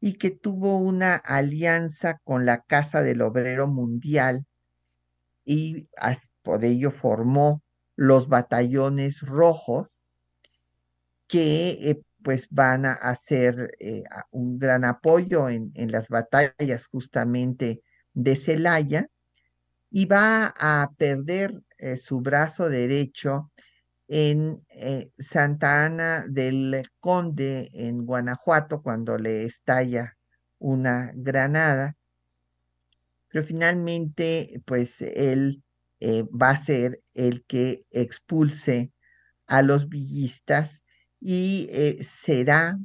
y 0.00 0.18
que 0.18 0.30
tuvo 0.30 0.76
una 0.76 1.14
alianza 1.14 2.18
con 2.24 2.44
la 2.44 2.60
Casa 2.60 3.02
del 3.02 3.22
Obrero 3.22 3.66
Mundial 3.68 4.46
y 5.46 5.88
por 6.42 6.62
ello 6.64 6.90
formó 6.90 7.62
los 7.96 8.28
batallones 8.28 9.22
rojos 9.22 9.88
que 11.26 11.70
eh, 11.90 12.02
pues 12.22 12.48
van 12.50 12.84
a 12.84 12.92
hacer 12.92 13.74
eh, 13.80 14.04
un 14.30 14.58
gran 14.58 14.84
apoyo 14.84 15.48
en, 15.48 15.72
las 15.90 16.08
batallas 16.08 16.86
justamente 16.86 17.82
de 18.12 18.36
Celaya 18.36 19.06
y 19.90 20.04
va 20.04 20.54
a 20.58 20.90
perder 20.98 21.62
eh, 21.78 21.96
su 21.96 22.20
brazo 22.20 22.68
derecho 22.68 23.50
en 24.12 24.66
eh, 24.70 25.12
Santa 25.18 25.86
Ana 25.86 26.24
del 26.28 26.82
Conde, 26.98 27.70
en 27.72 28.04
Guanajuato, 28.04 28.82
cuando 28.82 29.16
le 29.16 29.44
estalla 29.44 30.16
una 30.58 31.12
granada. 31.14 31.96
Pero 33.28 33.44
finalmente, 33.44 34.60
pues 34.66 35.00
él 35.00 35.62
va 36.02 36.50
a 36.50 36.56
ser 36.56 37.00
el 37.14 37.44
que 37.44 37.84
expulse 37.90 38.90
a 39.46 39.62
los 39.62 39.88
villistas 39.88 40.82
y 41.20 41.68
eh, 41.70 42.02
será 42.02 42.78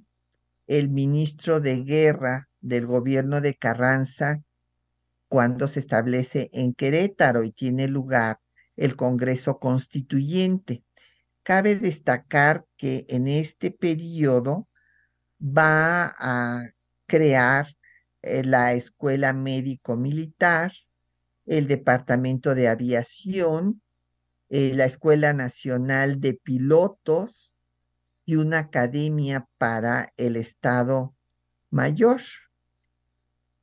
el 0.67 0.89
ministro 0.89 1.59
de 1.59 1.83
guerra 1.83 2.49
del 2.59 2.85
gobierno 2.85 3.41
de 3.41 3.55
Carranza 3.55 4.43
cuando 5.27 5.67
se 5.67 5.79
establece 5.79 6.49
en 6.53 6.73
Querétaro 6.73 7.43
y 7.43 7.51
tiene 7.51 7.87
lugar 7.87 8.39
el 8.75 8.95
Congreso 8.95 9.59
Constituyente. 9.59 10.84
Cabe 11.45 11.75
destacar 11.75 12.65
que 12.75 13.05
en 13.07 13.27
este 13.27 13.69
periodo 13.69 14.67
va 15.39 16.15
a 16.17 16.71
crear 17.05 17.67
eh, 18.23 18.43
la 18.43 18.73
Escuela 18.73 19.31
Médico 19.31 19.95
Militar, 19.95 20.71
el 21.45 21.67
Departamento 21.67 22.55
de 22.55 22.67
Aviación, 22.67 23.83
eh, 24.49 24.73
la 24.73 24.85
Escuela 24.85 25.33
Nacional 25.33 26.19
de 26.19 26.33
Pilotos, 26.33 27.53
y 28.25 28.37
una 28.37 28.57
academia 28.57 29.47
para 29.59 30.13
el 30.17 30.37
Estado 30.37 31.13
Mayor. 31.69 32.21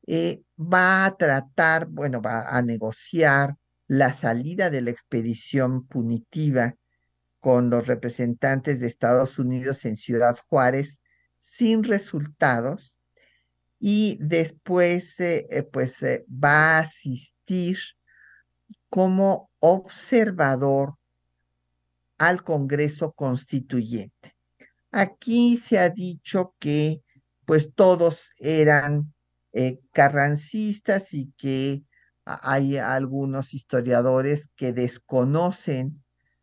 Eh, 0.06 0.44
va 0.56 1.04
a 1.04 1.16
tratar, 1.16 1.86
bueno, 1.86 2.22
va 2.22 2.48
a 2.48 2.62
negociar 2.62 3.56
la 3.88 4.12
salida 4.12 4.70
de 4.70 4.82
la 4.82 4.92
expedición 4.92 5.84
punitiva 5.88 6.76
con 7.42 7.70
los 7.70 7.88
representantes 7.88 8.78
de 8.78 8.86
Estados 8.86 9.36
Unidos 9.40 9.84
en 9.84 9.96
Ciudad 9.96 10.38
Juárez 10.48 11.00
sin 11.40 11.82
resultados 11.82 13.00
y 13.80 14.16
después 14.20 15.18
eh, 15.18 15.48
eh, 15.50 15.64
pues 15.64 15.96
va 16.02 16.76
a 16.76 16.78
asistir 16.78 17.78
como 18.88 19.48
observador 19.58 20.94
al 22.16 22.44
Congreso 22.44 23.10
Constituyente. 23.10 24.36
Aquí 24.92 25.56
se 25.56 25.80
ha 25.80 25.90
dicho 25.90 26.54
que 26.60 27.02
pues 27.44 27.74
todos 27.74 28.30
eran 28.38 29.12
eh, 29.52 29.80
carrancistas 29.90 31.12
y 31.12 31.32
que 31.36 31.82
hay 32.24 32.76
algunos 32.76 33.52
historiadores 33.52 34.48
que 34.54 34.72
desconocen 34.72 36.01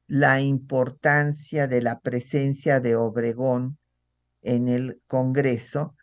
la 0.10 0.42
importancia 0.42 1.68
de 1.68 1.84
la 1.84 2.00
presencia 2.00 2.80
de 2.80 2.96
Obregón 2.96 3.78
en 4.42 4.68
el 4.68 5.00
Congreso 5.06 5.96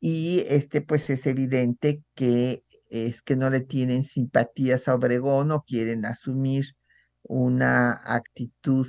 y 0.00 0.44
este 0.48 0.80
pues 0.80 1.08
es 1.10 1.26
evidente 1.26 2.02
que 2.16 2.64
es 2.90 3.22
que 3.22 3.36
no 3.36 3.48
le 3.48 3.60
tienen 3.60 4.02
simpatías 4.02 4.88
a 4.88 4.96
Obregón 4.96 5.52
o 5.52 5.62
quieren 5.62 6.06
asumir 6.06 6.74
una 7.22 7.92
actitud 8.04 8.88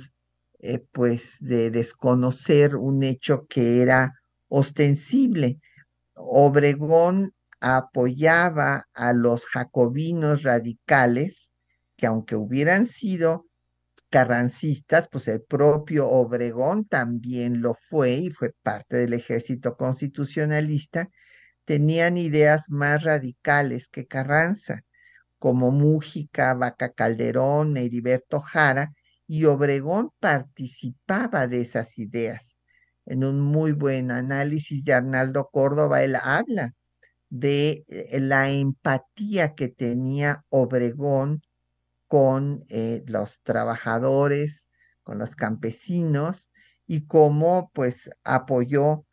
eh, 0.58 0.84
pues 0.90 1.36
de 1.38 1.70
desconocer 1.70 2.74
un 2.74 3.04
hecho 3.04 3.46
que 3.46 3.80
era 3.80 4.14
ostensible. 4.48 5.60
Obregón 6.14 7.32
apoyaba 7.60 8.88
a 8.92 9.12
los 9.12 9.46
jacobinos 9.46 10.42
radicales, 10.42 11.52
que 11.96 12.06
aunque 12.06 12.34
hubieran 12.34 12.86
sido 12.86 13.47
carrancistas, 14.10 15.08
pues 15.10 15.28
el 15.28 15.42
propio 15.42 16.08
Obregón 16.08 16.86
también 16.86 17.60
lo 17.60 17.74
fue 17.74 18.12
y 18.12 18.30
fue 18.30 18.52
parte 18.62 18.96
del 18.96 19.12
ejército 19.14 19.76
constitucionalista, 19.76 21.08
tenían 21.64 22.16
ideas 22.16 22.70
más 22.70 23.04
radicales 23.04 23.88
que 23.88 24.06
Carranza, 24.06 24.84
como 25.38 25.70
Mújica, 25.70 26.54
Vaca 26.54 26.92
Calderón, 26.92 27.76
Heriberto 27.76 28.40
Jara, 28.40 28.92
y 29.26 29.44
Obregón 29.44 30.10
participaba 30.20 31.46
de 31.46 31.60
esas 31.60 31.98
ideas. 31.98 32.56
En 33.06 33.24
un 33.24 33.40
muy 33.40 33.72
buen 33.72 34.10
análisis 34.10 34.84
de 34.84 34.94
Arnaldo 34.94 35.48
Córdoba, 35.52 36.02
él 36.02 36.16
habla 36.16 36.74
de 37.30 37.84
eh, 37.88 38.20
la 38.20 38.50
empatía 38.50 39.54
que 39.54 39.68
tenía 39.68 40.44
Obregón 40.48 41.42
con 42.08 42.64
eh, 42.68 43.04
los 43.06 43.40
trabajadores, 43.42 44.68
con 45.02 45.18
los 45.18 45.36
campesinos 45.36 46.50
y 46.86 47.06
cómo 47.06 47.70
pues 47.74 48.10
apoyó 48.24 49.04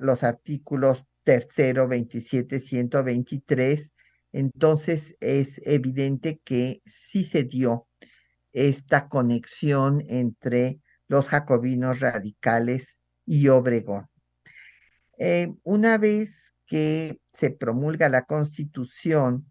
los 0.00 0.22
artículos 0.22 1.04
tercero, 1.24 1.86
27, 1.86 2.60
123. 2.60 3.92
Entonces 4.32 5.16
es 5.20 5.60
evidente 5.64 6.40
que 6.44 6.82
sí 6.86 7.24
se 7.24 7.44
dio 7.44 7.88
esta 8.52 9.08
conexión 9.08 10.02
entre 10.08 10.80
los 11.08 11.28
jacobinos 11.28 12.00
radicales 12.00 12.96
y 13.26 13.48
Obregón. 13.48 14.08
Eh, 15.18 15.52
una 15.64 15.98
vez 15.98 16.54
que 16.66 17.20
se 17.34 17.50
promulga 17.50 18.08
la 18.08 18.22
constitución, 18.22 19.50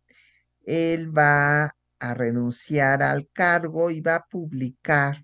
él 0.66 1.16
va 1.16 1.76
a 2.00 2.14
renunciar 2.14 3.04
al 3.04 3.28
cargo 3.34 3.92
y 3.92 4.02
va 4.02 4.16
a 4.16 4.26
publicar 4.26 5.24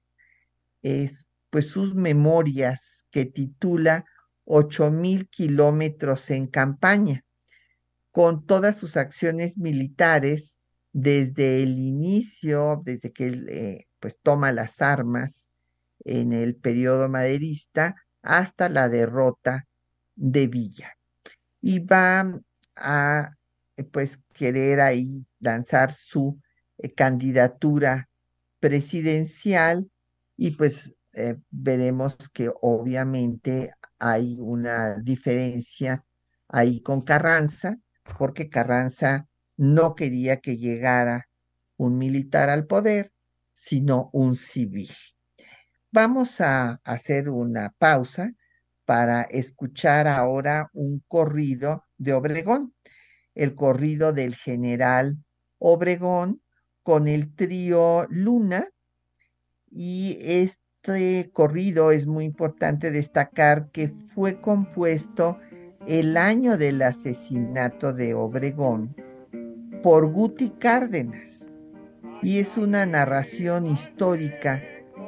pues 1.50 1.68
sus 1.68 1.96
memorias 1.96 3.08
que 3.10 3.26
titula 3.26 4.06
ocho 4.44 4.92
mil 4.92 5.28
kilómetros 5.30 6.30
en 6.30 6.48
campaña, 6.48 7.24
con 8.12 8.46
todas 8.46 8.78
sus 8.78 8.96
acciones 8.98 9.58
militares 9.58 10.58
desde 10.94 11.64
el 11.64 11.80
inicio, 11.80 12.82
desde 12.86 13.12
que 13.12 13.28
él 13.28 13.50
eh, 13.50 13.88
pues 14.00 14.18
toma 14.22 14.52
las 14.52 14.82
armas 14.82 15.50
en 16.04 16.32
el 16.32 16.56
periodo 16.56 17.10
maderista 17.10 17.96
hasta 18.22 18.70
la 18.70 18.88
derrota 18.88 19.68
de 20.16 20.48
Villa. 20.48 20.96
Y 21.62 21.80
va 21.80 22.40
a 22.76 23.32
pues 23.92 24.20
querer 24.34 24.82
ahí 24.82 25.26
lanzar 25.40 25.94
su 25.94 26.40
eh, 26.78 26.94
candidatura 26.94 28.10
presidencial 28.60 29.90
y 30.38 30.52
pues 30.52 30.96
eh, 31.14 31.38
veremos 31.50 32.18
que 32.34 32.52
obviamente 32.62 33.72
hay 34.00 34.38
una 34.40 34.96
diferencia 34.96 36.04
ahí 36.50 36.82
con 36.82 37.02
Carranza, 37.02 37.78
porque 38.18 38.50
Carranza 38.50 39.28
no 39.58 39.96
quería 39.96 40.42
que 40.42 40.58
llegara 40.58 41.30
un 41.78 41.98
militar 41.98 42.50
al 42.50 42.66
poder, 42.66 43.12
sino 43.54 44.10
un 44.14 44.36
civil. 44.36 44.92
Vamos 45.92 46.42
a 46.42 46.82
hacer 46.84 47.30
una 47.30 47.74
pausa 47.78 48.32
para 48.84 49.22
escuchar 49.22 50.08
ahora 50.08 50.70
un 50.74 51.04
corrido 51.08 51.86
de 51.98 52.14
Obregón, 52.14 52.74
el 53.34 53.56
corrido 53.56 54.12
del 54.12 54.36
general 54.36 55.18
Obregón 55.58 56.42
con 56.86 57.08
el 57.08 57.34
trío 57.34 58.06
Luna 58.12 58.70
y 59.72 60.20
este 60.22 61.32
corrido 61.34 61.90
es 61.90 62.06
muy 62.06 62.26
importante 62.26 62.92
destacar 62.92 63.72
que 63.72 63.90
fue 63.90 64.40
compuesto 64.40 65.40
el 65.88 66.16
año 66.16 66.60
del 66.60 66.84
asesinato 66.84 67.92
de 67.92 68.14
Obregón 68.14 68.96
por 69.82 70.12
Guti 70.12 70.52
Cárdenas 70.52 71.52
y 72.22 72.38
es 72.38 72.56
una 72.56 72.86
narración 72.86 73.66
histórica 73.66 74.62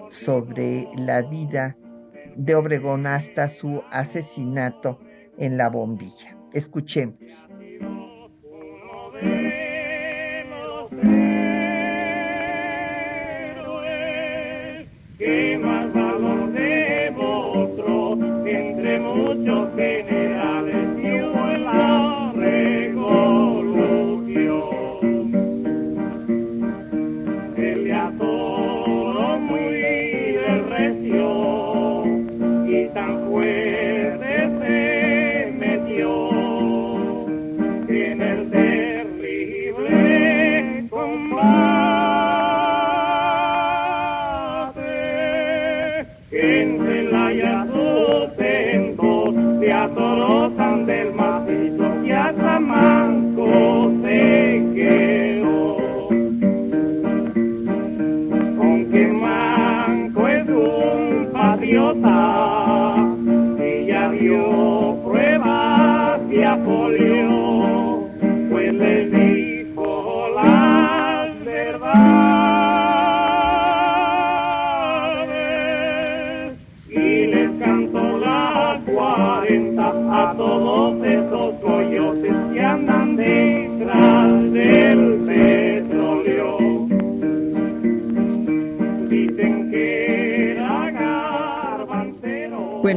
sobre 0.10 0.90
la 0.98 1.22
vida 1.22 1.78
de 2.36 2.56
Obregón 2.56 3.06
hasta 3.06 3.50
su 3.50 3.84
asesinato 3.92 5.00
en 5.38 5.58
la 5.58 5.70
bombilla. 5.70 6.36
Escuchemos. 6.54 7.20
primer 37.98 38.52
día. 38.52 38.67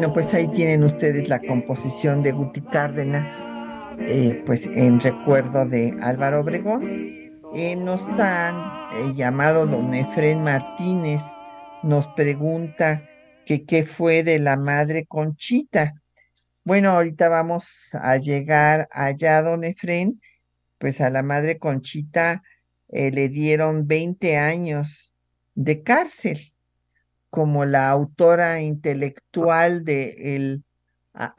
Bueno, 0.00 0.14
pues 0.14 0.32
ahí 0.32 0.48
tienen 0.48 0.82
ustedes 0.82 1.28
la 1.28 1.40
composición 1.40 2.22
de 2.22 2.32
Guti 2.32 2.62
Cárdenas, 2.62 3.44
eh, 4.08 4.42
pues 4.46 4.64
en 4.64 4.98
recuerdo 4.98 5.66
de 5.66 5.94
Álvaro 6.00 6.40
Obregón. 6.40 6.88
Eh, 7.54 7.76
nos 7.76 8.00
han 8.18 8.56
eh, 8.94 9.12
llamado 9.14 9.66
don 9.66 9.92
Efren 9.92 10.42
Martínez, 10.42 11.20
nos 11.82 12.08
pregunta 12.16 13.06
que 13.44 13.66
qué 13.66 13.84
fue 13.84 14.22
de 14.22 14.38
la 14.38 14.56
madre 14.56 15.04
Conchita. 15.04 16.00
Bueno, 16.64 16.92
ahorita 16.92 17.28
vamos 17.28 17.68
a 17.92 18.16
llegar 18.16 18.88
allá, 18.92 19.42
don 19.42 19.64
Efren, 19.64 20.18
pues 20.78 21.02
a 21.02 21.10
la 21.10 21.22
madre 21.22 21.58
Conchita 21.58 22.42
le 22.88 23.28
dieron 23.28 23.86
20 23.86 24.38
años 24.38 25.14
de 25.54 25.82
cárcel 25.82 26.54
como 27.30 27.64
la 27.64 27.90
autora 27.90 28.60
intelectual 28.60 29.84
de 29.84 30.36
el 30.36 30.64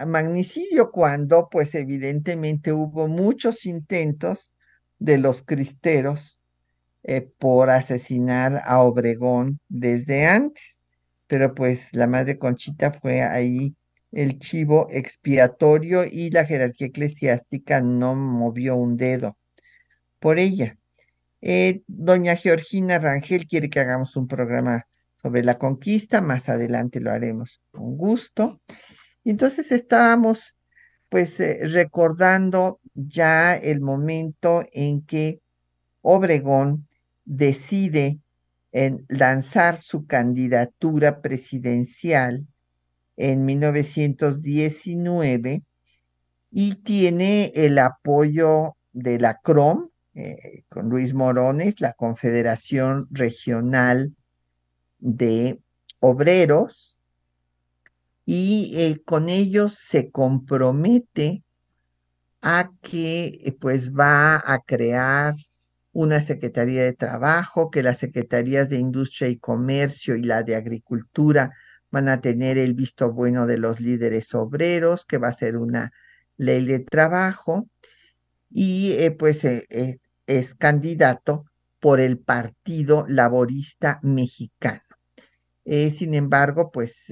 magnicidio 0.06 0.92
cuando 0.92 1.50
pues 1.50 1.76
evidentemente 1.76 2.74
hubo 2.74 3.08
muchos 3.08 3.66
intentos 3.66 4.54
de 5.00 5.18
los 5.18 5.44
cristeros 5.44 6.40
eh, 7.04 7.22
por 7.22 7.70
asesinar 7.70 8.62
a 8.66 8.80
Obregón 8.82 9.60
desde 9.70 10.28
antes, 10.28 10.78
pero 11.28 11.56
pues 11.56 11.88
la 11.94 12.08
madre 12.08 12.38
Conchita 12.38 12.92
fue 12.94 13.22
ahí 13.22 13.76
el 14.12 14.40
chivo 14.40 14.88
expiatorio 14.92 16.04
y 16.06 16.30
la 16.30 16.46
jerarquía 16.46 16.88
eclesiástica 16.88 17.82
no 17.82 18.16
movió 18.16 18.76
un 18.76 18.98
dedo 18.98 19.38
por 20.20 20.38
ella. 20.38 20.78
Eh, 21.42 21.82
doña 21.88 22.36
Georgina 22.36 23.00
Rangel 23.00 23.48
quiere 23.48 23.70
que 23.70 23.80
hagamos 23.80 24.16
un 24.16 24.28
programa 24.28 24.86
sobre 25.22 25.44
la 25.44 25.58
conquista, 25.58 26.22
más 26.22 26.50
adelante 26.50 27.00
lo 27.00 27.12
haremos 27.12 27.62
con 27.72 27.98
gusto. 27.98 28.62
Entonces 29.24 29.72
estábamos 29.72 30.56
pues 31.10 31.40
eh, 31.40 31.60
recordando 31.64 32.80
ya 32.94 33.56
el 33.56 33.82
momento 33.82 34.64
en 34.72 35.06
que 35.06 35.42
Obregón 36.02 36.88
decide 37.26 38.20
en 38.72 39.06
lanzar 39.10 39.78
su 39.78 40.08
candidatura 40.08 41.22
presidencial 41.22 42.48
en 43.18 43.46
1919 43.46 45.64
y 46.50 46.76
tiene 46.76 47.52
el 47.56 47.78
apoyo 47.78 48.78
de 48.94 49.20
la 49.20 49.40
CROM, 49.44 49.90
eh, 50.14 50.64
con 50.70 50.90
Luis 50.90 51.14
Morones, 51.14 51.80
la 51.80 51.94
Confederación 51.94 53.08
Regional 53.12 54.14
de 55.02 55.60
Obreros, 56.00 56.98
y 58.26 58.72
eh, 58.76 59.02
con 59.04 59.30
ellos 59.30 59.78
se 59.78 60.10
compromete 60.10 61.44
a 62.42 62.72
que 62.82 63.42
eh, 63.44 63.52
pues 63.60 63.92
va 63.92 64.42
a 64.46 64.60
crear 64.66 65.36
una 65.92 66.22
Secretaría 66.22 66.84
de 66.84 66.94
Trabajo, 66.94 67.70
que 67.70 67.84
las 67.84 67.98
Secretarías 67.98 68.70
de 68.70 68.78
Industria 68.78 69.28
y 69.28 69.38
Comercio 69.38 70.16
y 70.16 70.24
la 70.24 70.44
de 70.44 70.56
Agricultura 70.56 71.52
van 71.90 72.08
a 72.08 72.22
tener 72.22 72.58
el 72.58 72.74
visto 72.74 73.12
bueno 73.12 73.46
de 73.48 73.58
los 73.58 73.82
líderes 73.82 74.34
obreros, 74.34 75.06
que 75.06 75.18
va 75.18 75.28
a 75.28 75.34
ser 75.34 75.58
una 75.58 75.92
ley 76.38 76.66
de 76.66 76.80
trabajo, 76.80 77.68
y 78.50 78.94
eh, 78.94 79.12
pues 79.12 79.42
es 79.44 80.56
candidato 80.56 81.46
por 81.82 82.00
el 82.00 82.18
Partido 82.20 83.06
Laborista 83.10 84.00
Mexicano. 84.04 84.91
Sin 85.92 86.14
embargo, 86.16 86.70
pues 86.72 87.06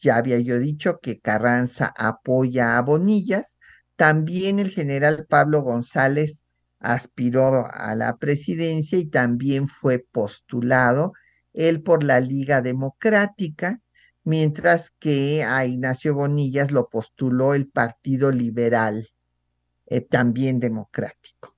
ya 0.00 0.16
había 0.16 0.38
yo 0.40 0.58
dicho 0.58 0.98
que 1.00 1.20
Carranza 1.20 1.92
apoya 1.96 2.76
a 2.76 2.82
Bonillas. 2.82 3.58
También 3.96 4.58
el 4.58 4.70
general 4.70 5.26
Pablo 5.28 5.62
González 5.62 6.38
aspiró 6.84 7.66
a 7.72 7.94
la 7.94 8.16
presidencia 8.18 8.98
y 8.98 9.06
también 9.06 9.68
fue 9.68 9.98
postulado, 9.98 11.14
él 11.54 11.82
por 11.82 12.04
la 12.04 12.20
Liga 12.20 12.60
Democrática, 12.60 13.80
mientras 14.22 14.90
que 14.98 15.44
a 15.44 15.64
Ignacio 15.64 16.14
Bonillas 16.14 16.70
lo 16.70 16.88
postuló 16.88 17.54
el 17.54 17.68
Partido 17.68 18.30
Liberal, 18.30 19.08
eh, 19.86 20.02
también 20.02 20.60
democrático. 20.60 21.56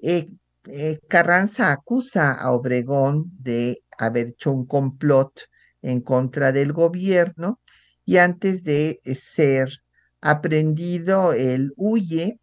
Eh, 0.00 0.28
eh, 0.66 1.00
Carranza 1.08 1.72
acusa 1.72 2.32
a 2.32 2.52
Obregón 2.52 3.32
de 3.40 3.82
haber 3.98 4.28
hecho 4.28 4.52
un 4.52 4.66
complot 4.66 5.40
en 5.82 6.00
contra 6.00 6.52
del 6.52 6.72
gobierno 6.72 7.60
y 8.04 8.16
antes 8.16 8.64
de 8.64 8.98
ser 9.04 9.82
aprendido, 10.20 11.32
él 11.32 11.72
huye 11.76 12.40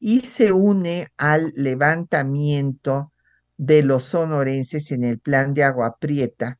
y 0.00 0.20
se 0.20 0.52
une 0.52 1.08
al 1.16 1.52
levantamiento 1.54 3.12
de 3.56 3.82
los 3.82 4.04
sonorenses 4.04 4.90
en 4.92 5.04
el 5.04 5.18
plan 5.18 5.54
de 5.54 5.64
Agua 5.64 5.96
Prieta, 5.98 6.58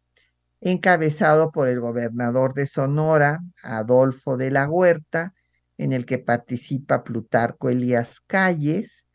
encabezado 0.60 1.52
por 1.52 1.68
el 1.68 1.80
gobernador 1.80 2.54
de 2.54 2.66
Sonora, 2.66 3.40
Adolfo 3.62 4.36
de 4.36 4.50
la 4.50 4.68
Huerta, 4.68 5.34
en 5.78 5.92
el 5.92 6.04
que 6.04 6.18
participa 6.18 7.04
Plutarco 7.04 7.70
Elías 7.70 8.20
Calles, 8.26 9.06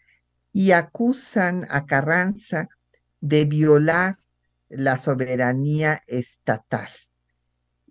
y 0.53 0.71
acusan 0.71 1.67
a 1.69 1.85
Carranza 1.85 2.69
de 3.19 3.45
violar 3.45 4.19
la 4.69 4.97
soberanía 4.97 6.03
estatal 6.07 6.89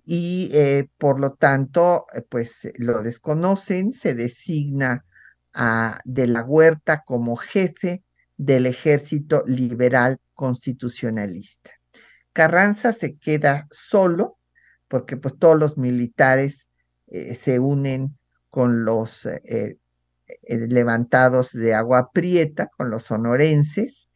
y 0.05 0.51
eh, 0.53 0.89
por 0.99 1.21
lo 1.21 1.35
tanto, 1.35 2.07
eh, 2.15 2.23
pues 2.29 2.69
lo 2.77 3.03
desconocen, 3.03 3.93
se 3.93 4.15
designa 4.15 5.05
a 5.55 6.01
de 6.05 6.27
la 6.27 6.43
Huerta 6.43 7.03
como 7.05 7.37
jefe 7.37 8.03
del 8.37 8.67
ejército 8.67 9.45
liberal 9.47 10.19
constitucionalista. 10.35 11.71
Carranza 12.33 12.93
se 12.93 13.17
queda 13.17 13.69
solo 13.71 14.39
porque 14.89 15.17
pues 15.17 15.39
todos 15.39 15.59
los 15.59 15.79
militares 15.79 16.69
eh, 17.09 17.35
se 17.35 17.59
unen 17.59 18.17
con 18.49 18.85
los 18.85 19.27
levantados 20.47 21.53
de 21.53 21.75
agua 21.75 22.11
prieta, 22.13 22.67
con 22.67 22.91
los 22.91 23.05
sonorenses, 23.05 24.11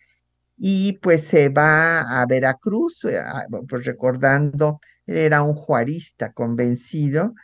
y 0.58 0.98
pues 0.98 1.22
se 1.22 1.48
va 1.48 2.00
a 2.00 2.26
Veracruz, 2.26 3.00
pues 3.68 3.84
recordando 3.86 4.80
era 5.06 5.42
un 5.42 5.54
juarista 5.54 6.32
convencido 6.32 7.34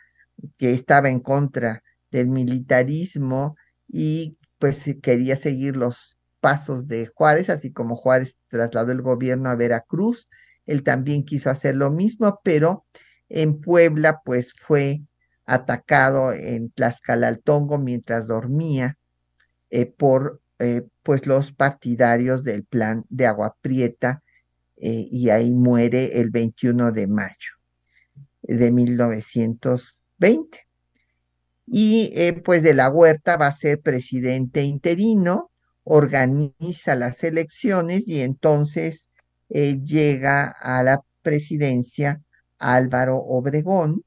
que 0.57 0.73
estaba 0.73 1.09
en 1.09 1.19
contra 1.19 1.83
del 2.11 2.27
militarismo 2.27 3.55
y 3.87 4.37
pues 4.59 4.83
quería 5.01 5.35
seguir 5.35 5.75
los 5.75 6.17
pasos 6.39 6.87
de 6.87 7.07
Juárez, 7.07 7.49
así 7.49 7.71
como 7.71 7.95
Juárez 7.95 8.37
trasladó 8.49 8.91
el 8.91 9.01
gobierno 9.01 9.49
a 9.49 9.55
Veracruz, 9.55 10.29
él 10.65 10.83
también 10.83 11.25
quiso 11.25 11.49
hacer 11.49 11.75
lo 11.75 11.91
mismo, 11.91 12.39
pero 12.43 12.85
en 13.29 13.59
Puebla 13.59 14.21
pues 14.23 14.53
fue 14.53 15.01
atacado 15.45 16.33
en 16.33 16.69
Tlaxcalaltongo 16.71 17.77
mientras 17.77 18.27
dormía 18.27 18.97
eh, 19.69 19.85
por 19.85 20.41
eh, 20.59 20.87
pues 21.01 21.25
los 21.25 21.51
partidarios 21.51 22.43
del 22.43 22.63
plan 22.63 23.05
de 23.09 23.27
Agua 23.27 23.55
Prieta 23.61 24.22
eh, 24.85 25.07
y 25.09 25.29
ahí 25.29 25.53
muere 25.53 26.19
el 26.19 26.29
21 26.29 26.91
de 26.91 27.07
mayo 27.07 27.53
de 28.41 28.69
1920. 28.69 30.67
Y 31.65 32.11
eh, 32.13 32.33
pues 32.33 32.63
de 32.63 32.73
la 32.73 32.89
Huerta 32.89 33.37
va 33.37 33.47
a 33.47 33.53
ser 33.53 33.79
presidente 33.79 34.63
interino, 34.63 35.51
organiza 35.85 36.95
las 36.95 37.23
elecciones 37.23 38.09
y 38.09 38.19
entonces 38.19 39.07
eh, 39.49 39.79
llega 39.85 40.47
a 40.49 40.83
la 40.83 41.01
presidencia 41.21 42.21
Álvaro 42.59 43.19
Obregón. 43.19 44.03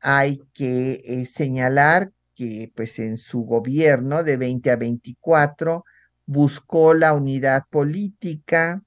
Hay 0.00 0.40
que 0.54 1.28
señalar 1.30 2.12
que 2.34 2.72
pues 2.74 2.98
en 2.98 3.18
su 3.18 3.40
gobierno 3.42 4.22
de 4.22 4.38
20 4.38 4.70
a 4.70 4.76
24 4.76 5.84
buscó 6.24 6.94
la 6.94 7.12
unidad 7.12 7.64
política, 7.68 8.82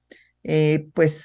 pues 0.94 1.24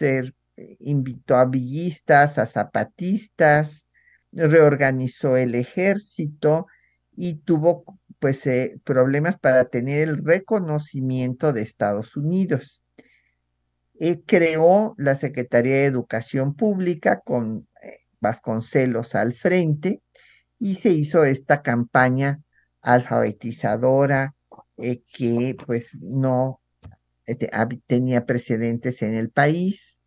invitó 0.79 1.35
a 1.37 1.45
villistas, 1.45 2.37
a 2.37 2.47
zapatistas, 2.47 3.87
reorganizó 4.31 5.37
el 5.37 5.55
ejército 5.55 6.67
y 7.11 7.35
tuvo 7.35 7.83
pues 8.19 8.45
eh, 8.47 8.79
problemas 8.83 9.37
para 9.37 9.65
tener 9.65 10.07
el 10.07 10.23
reconocimiento 10.23 11.53
de 11.53 11.61
Estados 11.61 12.17
Unidos. 12.17 12.81
creó 14.25 14.95
la 14.97 15.15
Secretaría 15.15 15.75
de 15.75 15.85
Educación 15.85 16.55
Pública 16.55 17.21
con 17.21 17.67
Vasconcelos 18.19 19.15
al 19.15 19.33
frente 19.33 20.01
y 20.59 20.75
se 20.75 20.89
hizo 20.89 21.23
esta 21.23 21.61
campaña 21.61 22.41
alfabetizadora 22.81 24.35
que 24.77 25.55
pues 25.65 25.97
no 26.01 26.59
este, 27.25 27.49
tenía 27.87 28.25
precedentes 28.25 29.01
en 29.01 29.15
el 29.15 29.29
país, 29.29 29.99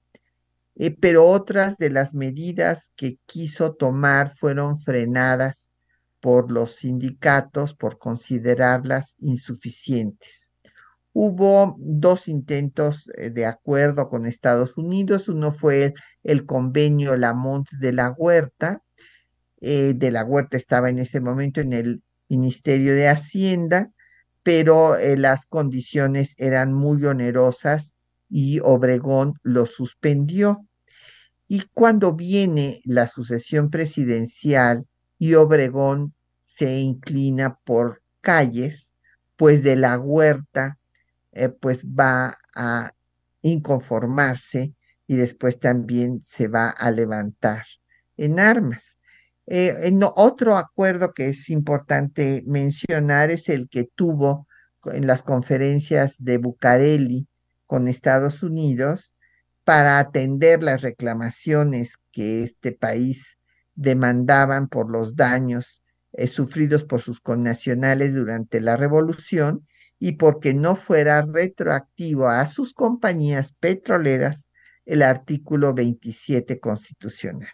eh, 0.77 0.97
pero 0.99 1.27
otras 1.27 1.77
de 1.77 1.91
las 1.91 2.15
medidas 2.15 2.93
que 2.97 3.19
quiso 3.27 3.75
tomar 3.75 4.31
fueron 4.31 4.79
frenadas 4.79 5.71
por 6.21 6.51
los 6.51 6.77
sindicatos 6.77 7.75
por 7.75 7.99
considerarlas 7.99 9.15
insuficientes. 9.19 10.49
Hubo 11.13 11.77
dos 11.79 12.29
intentos 12.29 13.11
eh, 13.17 13.31
de 13.31 13.47
acuerdo 13.47 14.09
con 14.09 14.27
Estados 14.27 14.77
Unidos. 14.77 15.29
Uno 15.29 15.51
fue 15.51 15.95
el, 16.23 16.47
convenio 16.47 17.17
Lamont 17.17 17.69
de 17.81 17.93
la 17.93 18.11
Huerta. 18.17 18.83
Eh, 19.61 19.95
de 19.97 20.13
la 20.13 20.25
Huerta 20.25 20.57
estaba 20.57 20.91
en 20.91 21.01
ese 21.01 21.21
momento 21.21 21.61
en 21.61 21.73
el 21.73 22.03
Ministerio 22.29 22.95
de 22.95 23.09
Hacienda 23.09 23.91
pero 24.49 24.97
eh, 24.97 25.19
las 25.19 25.45
condiciones 25.45 26.33
eran 26.39 26.73
muy 26.73 27.05
onerosas 27.05 27.93
y 28.31 28.61
Obregón 28.61 29.35
lo 29.43 29.67
suspendió. 29.67 30.67
Y 31.49 31.65
cuando 31.75 32.15
viene 32.15 32.81
la 32.87 33.09
sucesión 33.09 33.69
presidencial 33.69 34.87
y 35.19 35.35
Obregón 35.35 36.15
se 36.47 36.79
inclina 36.79 37.59
por 37.67 38.01
calles, 38.23 38.95
pues 39.37 39.63
de 39.63 39.77
la 39.77 39.99
huerta, 39.99 40.79
eh, 41.33 41.51
pues 41.51 41.85
va 41.85 42.39
a 42.55 42.95
inconformarse 43.43 44.73
y 45.07 45.17
después 45.17 45.61
también 45.61 46.23
se 46.27 46.49
va 46.49 46.71
a 46.71 46.91
levantar 46.91 47.67
en 48.17 48.41
armas. 48.41 48.88
Eh, 49.51 49.75
en 49.89 50.01
otro 50.03 50.59
acuerdo 50.59 51.15
que 51.15 51.31
es 51.31 51.49
importante 51.49 52.45
mencionar 52.47 53.31
es 53.31 53.49
el 53.49 53.71
que 53.71 53.85
tuvo 53.85 54.47
en 54.85 55.07
las 55.07 55.23
conferencias 55.23 56.17
de 56.19 56.37
Bucareli 56.37 57.27
con 57.67 57.89
Estados 57.89 58.43
Unidos 58.43 59.15
para 59.65 60.01
atender 60.01 60.63
las 60.63 60.83
reclamaciones 60.83 61.95
que 62.13 62.43
este 62.43 62.73
país 62.73 63.39
demandaban 63.75 64.69
por 64.69 64.91
los 64.91 65.17
daños 65.17 65.83
eh, 66.13 66.29
sufridos 66.29 66.85
por 66.85 67.01
sus 67.01 67.21
connacionales 67.21 68.15
durante 68.15 68.61
la 68.61 68.77
revolución 68.77 69.67
y 69.99 70.13
porque 70.13 70.53
no 70.53 70.77
fuera 70.77 71.23
retroactivo 71.23 72.29
a 72.29 72.47
sus 72.49 72.75
compañías 72.75 73.55
petroleras 73.55 74.47
el 74.85 75.03
artículo 75.03 75.73
27 75.73 76.61
constitucional. 76.61 77.49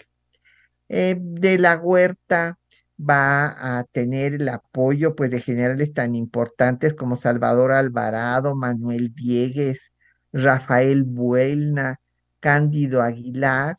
Eh, 0.89 1.17
de 1.19 1.59
la 1.59 1.77
Huerta 1.77 2.59
va 2.99 3.79
a 3.79 3.85
tener 3.85 4.35
el 4.35 4.49
apoyo 4.49 5.15
pues 5.17 5.31
de 5.31 5.41
generales 5.41 5.93
tan 5.95 6.15
importantes 6.15 6.95
como 6.95 7.17
Salvador 7.17 7.73
Alvarado, 7.73 8.55
Manuel 8.55 9.11
Viegues, 9.11 9.93
Rafael 10.33 11.05
Buelna, 11.05 12.01
Cándido 12.41 13.03
Aguilar, 13.03 13.77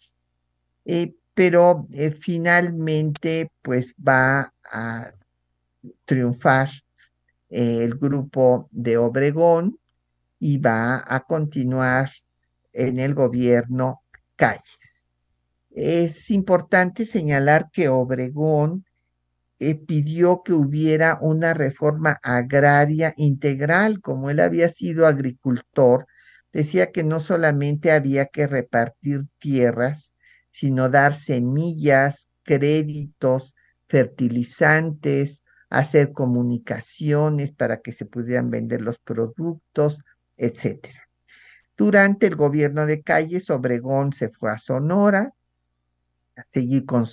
eh, 0.85 1.13
pero 1.33 1.87
eh, 1.91 2.11
finalmente 2.11 3.51
pues 3.61 3.93
va 3.95 4.53
a 4.71 5.11
triunfar 6.05 6.69
el 7.49 7.95
grupo 7.95 8.67
de 8.71 8.97
Obregón 8.97 9.79
y 10.39 10.57
va 10.57 11.03
a 11.07 11.21
continuar 11.21 12.09
en 12.73 12.99
el 12.99 13.13
gobierno 13.13 14.01
Calles. 14.35 14.94
Es 15.75 16.31
importante 16.31 17.05
señalar 17.05 17.69
que 17.69 17.89
Obregón 17.89 18.85
eh, 19.59 19.75
pidió 19.75 20.41
que 20.41 20.53
hubiera 20.53 21.19
una 21.21 21.53
reforma 21.53 22.17
agraria 22.23 23.13
integral, 23.17 23.99
como 23.99 24.29
él 24.29 24.39
había 24.39 24.69
sido 24.69 25.05
agricultor, 25.05 26.07
decía 26.53 26.93
que 26.93 27.03
no 27.03 27.19
solamente 27.19 27.91
había 27.91 28.27
que 28.27 28.47
repartir 28.47 29.25
tierras, 29.37 30.13
sino 30.49 30.87
dar 30.87 31.13
semillas, 31.13 32.29
créditos, 32.43 33.53
fertilizantes, 33.89 35.43
hacer 35.69 36.13
comunicaciones 36.13 37.51
para 37.51 37.81
que 37.81 37.91
se 37.91 38.05
pudieran 38.05 38.49
vender 38.49 38.79
los 38.79 38.97
productos, 38.99 39.99
etcétera. 40.37 41.09
Durante 41.75 42.27
el 42.27 42.37
gobierno 42.37 42.85
de 42.85 43.01
Calles, 43.01 43.49
Obregón 43.49 44.13
se 44.13 44.29
fue 44.29 44.51
a 44.51 44.57
Sonora 44.57 45.34
seguir 46.49 46.85
con 46.85 47.05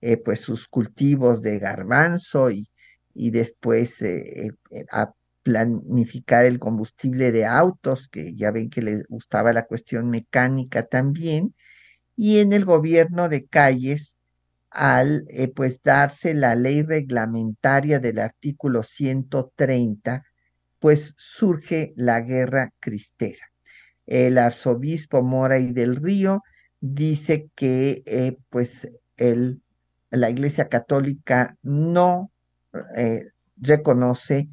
eh, 0.00 0.16
pues 0.18 0.40
sus 0.40 0.68
cultivos 0.68 1.42
de 1.42 1.58
garbanzo 1.58 2.50
y, 2.50 2.68
y 3.14 3.30
después 3.30 4.02
eh, 4.02 4.50
eh, 4.70 4.84
a 4.90 5.12
planificar 5.42 6.44
el 6.44 6.58
combustible 6.58 7.32
de 7.32 7.46
autos, 7.46 8.08
que 8.08 8.34
ya 8.34 8.50
ven 8.50 8.70
que 8.70 8.82
le 8.82 9.02
gustaba 9.08 9.52
la 9.52 9.66
cuestión 9.66 10.10
mecánica 10.10 10.86
también, 10.86 11.54
y 12.16 12.40
en 12.40 12.52
el 12.52 12.64
gobierno 12.64 13.28
de 13.28 13.46
Calles, 13.46 14.16
al 14.70 15.26
pues 15.54 15.80
darse 15.82 16.34
la 16.34 16.54
ley 16.54 16.82
reglamentaria 16.82 18.00
del 18.00 18.18
artículo 18.18 18.82
130, 18.82 20.24
pues 20.80 21.14
surge 21.16 21.92
la 21.96 22.20
guerra 22.20 22.72
cristera. 22.80 23.52
El 24.06 24.38
arzobispo 24.38 25.22
Mora 25.22 25.58
y 25.58 25.72
del 25.72 25.96
Río 25.96 26.42
dice 26.84 27.48
que 27.54 28.02
eh, 28.04 28.36
pues 28.50 28.90
el, 29.16 29.62
la 30.10 30.28
Iglesia 30.28 30.68
Católica 30.68 31.56
no 31.62 32.30
eh, 32.94 33.28
reconoce 33.56 34.50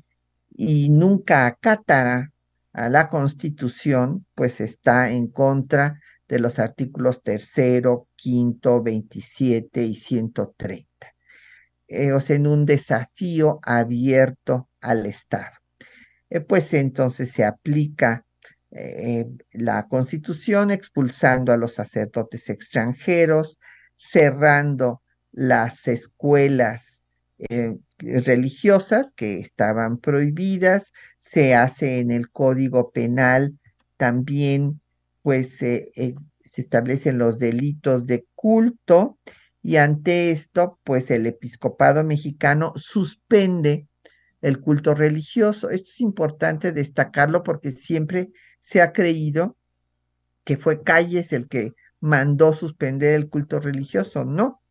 y 0.49 0.91
nunca 0.91 1.45
acatará 1.45 2.32
a 2.71 2.88
la 2.88 3.09
Constitución, 3.09 4.25
pues 4.34 4.61
está 4.61 5.11
en 5.11 5.27
contra 5.27 5.99
de 6.29 6.39
los 6.39 6.57
artículos 6.59 7.21
tercero, 7.21 8.07
quinto, 8.15 8.82
27 8.82 9.84
y 9.84 9.95
130. 9.95 10.88
Eh, 11.89 12.13
o 12.13 12.21
sea, 12.21 12.38
en 12.38 12.47
un 12.47 12.65
desafío 12.65 13.59
abierto 13.63 14.69
al 14.79 15.05
Estado. 15.05 15.57
pues 16.47 16.73
entonces 16.73 17.32
se 17.32 17.43
aplica 17.43 18.25
eh, 18.72 19.26
la 19.51 19.88
constitución 19.88 20.72
expulsando 20.72 21.51
a 21.51 21.57
los 21.57 21.74
sacerdotes 21.74 22.49
extranjeros, 22.49 23.59
cerrando 23.97 25.01
las 25.32 25.88
escuelas 25.88 27.03
eh, 27.38 27.76
religiosas 27.99 29.13
que 29.13 29.39
estaban 29.39 29.97
prohibidas, 29.97 30.91
se 31.19 31.53
hace 31.55 31.99
en 31.99 32.11
el 32.11 32.30
código 32.32 32.91
penal 32.91 33.57
también, 33.97 34.82
pues 35.22 35.61
eh, 35.61 35.91
se 36.43 36.61
establecen 36.61 37.17
los 37.17 37.39
delitos 37.39 38.05
de 38.05 38.26
culto 38.36 39.17
y 39.61 39.76
ante 39.76 40.32
esto, 40.32 40.80
pues 40.84 41.11
el 41.11 41.26
episcopado 41.28 42.03
mexicano 42.03 42.74
suspende 42.76 43.88
el 44.41 44.59
culto 44.59 44.95
religioso. 44.95 45.69
Esto 45.69 45.89
es 45.91 46.01
importante 46.01 46.72
destacarlo 46.72 47.43
porque 47.43 47.72
siempre 47.72 48.32
se 48.62 48.82
ha 48.82 48.93
creído 48.93 49.57
que 50.43 50.57
fue 50.57 50.84
Calles 50.84 51.34
el 51.34 51.47
que 51.47 51.74
mandó 51.99 52.53
suspender 52.53 53.14
el 53.14 53.30
culto 53.30 53.59
religioso. 53.59 54.26
No, 54.26 54.62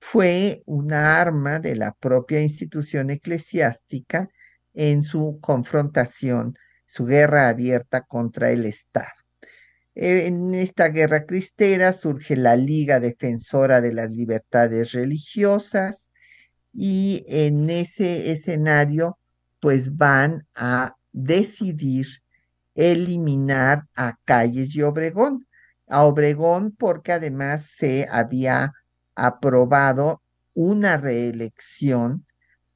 fue 0.00 0.62
una 0.66 1.20
arma 1.20 1.58
de 1.58 1.76
la 1.76 1.92
propia 1.92 2.40
institución 2.40 3.10
eclesiástica 3.10 4.28
en 4.74 5.02
su 5.02 5.38
confrontación, 5.40 6.56
su 6.86 7.04
guerra 7.04 7.48
abierta 7.48 8.02
contra 8.02 8.50
el 8.50 8.64
Estado. 8.64 9.08
En 9.94 10.54
esta 10.54 10.88
guerra 10.88 11.26
cristera 11.26 11.92
surge 11.92 12.36
la 12.36 12.54
Liga 12.54 13.00
Defensora 13.00 13.80
de 13.80 13.92
las 13.92 14.12
Libertades 14.12 14.92
Religiosas 14.92 16.12
y 16.72 17.24
en 17.26 17.68
ese 17.68 18.30
escenario 18.30 19.18
pues 19.58 19.96
van 19.96 20.46
a 20.54 20.94
decidir 21.10 22.06
eliminar 22.78 23.86
a 23.96 24.16
Calles 24.24 24.74
y 24.76 24.82
Obregón. 24.82 25.46
A 25.88 26.04
Obregón 26.04 26.70
porque 26.70 27.12
además 27.12 27.66
se 27.76 28.06
había 28.08 28.72
aprobado 29.16 30.22
una 30.54 30.96
reelección, 30.96 32.24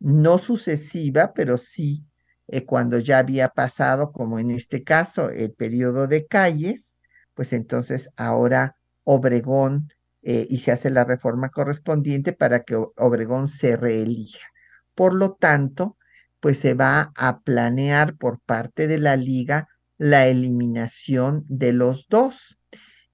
no 0.00 0.38
sucesiva, 0.38 1.32
pero 1.34 1.57
sí 1.57 2.05
eh, 2.48 2.64
cuando 2.66 2.98
ya 2.98 3.18
había 3.18 3.48
pasado, 3.50 4.11
como 4.11 4.40
en 4.40 4.50
este 4.50 4.82
caso, 4.82 5.30
el 5.30 5.53
periodo 5.53 6.09
de 6.09 6.26
Calles, 6.26 6.96
pues 7.34 7.53
entonces 7.53 8.09
ahora 8.16 8.76
Obregón 9.05 9.92
eh, 10.22 10.46
y 10.50 10.59
se 10.59 10.72
hace 10.72 10.90
la 10.90 11.05
reforma 11.05 11.50
correspondiente 11.50 12.32
para 12.32 12.64
que 12.64 12.74
Obregón 12.74 13.48
se 13.48 13.76
reelija. 13.76 14.46
Por 14.96 15.14
lo 15.14 15.34
tanto, 15.34 15.96
pues 16.40 16.59
se 16.59 16.74
va 16.74 17.12
a 17.16 17.40
planear 17.40 18.16
por 18.16 18.40
parte 18.40 18.88
de 18.88 18.98
la 18.98 19.16
liga 19.16 19.68
la 20.03 20.26
eliminación 20.26 21.44
de 21.48 21.72
los 21.72 22.09
dos. 22.09 22.59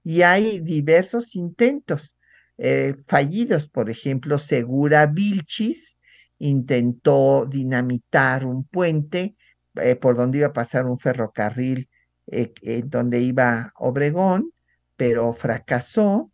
Y 0.03 0.23
hay 0.23 0.59
diversos 0.59 1.35
intentos 1.35 2.17
eh, 2.57 2.95
fallidos. 3.05 3.69
Por 3.69 3.91
ejemplo, 3.91 4.39
Segura 4.39 5.05
Vilchis 5.05 5.99
intentó 6.39 7.45
dinamitar 7.45 8.43
un 8.43 8.63
puente 8.63 9.35
eh, 9.75 9.95
por 9.97 10.17
donde 10.17 10.39
iba 10.39 10.47
a 10.47 10.53
pasar 10.53 10.87
un 10.87 10.97
ferrocarril 10.97 11.87
eh, 12.25 12.53
donde 12.85 13.21
iba 13.21 13.71
Obregón, 13.75 14.51
pero 14.95 15.31
fracasó. 15.33 16.31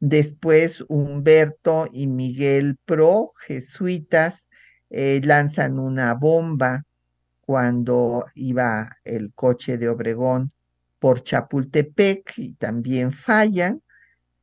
Después 0.00 0.84
Humberto 0.88 1.86
y 1.92 2.08
Miguel 2.08 2.76
Pro, 2.84 3.34
jesuitas, 3.46 4.48
lanzan 4.90 5.78
una 5.78 6.12
bomba 6.14 6.84
cuando 7.44 8.26
iba 8.34 8.96
el 9.04 9.32
coche 9.34 9.78
de 9.78 9.88
Obregón 9.88 10.52
por 10.98 11.22
Chapultepec 11.22 12.38
y 12.38 12.54
también 12.54 13.12
fallan, 13.12 13.82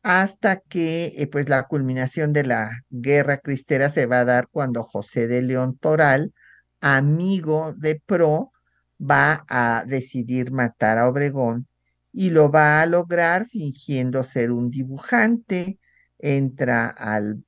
hasta 0.04 0.60
que 0.60 1.14
eh, 1.18 1.28
pues 1.28 1.50
la 1.50 1.64
culminación 1.68 2.34
de 2.34 2.44
la 2.44 2.70
guerra 2.90 3.38
cristera 3.40 3.90
se 3.90 4.06
va 4.06 4.20
a 4.20 4.26
dar 4.26 4.48
cuando 4.50 4.84
José 4.84 5.28
de 5.28 5.42
León 5.42 5.78
Toral, 5.78 6.34
amigo 6.82 7.74
de 7.74 8.02
Pro, 8.06 8.52
va 9.00 9.46
a 9.48 9.86
decidir 9.88 10.52
matar 10.52 10.98
a 10.98 11.08
Obregón 11.08 11.68
y 12.12 12.32
lo 12.32 12.52
va 12.52 12.82
a 12.82 12.86
lograr 12.86 13.48
fingiendo 13.48 14.24
ser 14.24 14.52
un 14.52 14.70
dibujante, 14.70 15.80
entra 16.18 16.88
al, 16.88 17.44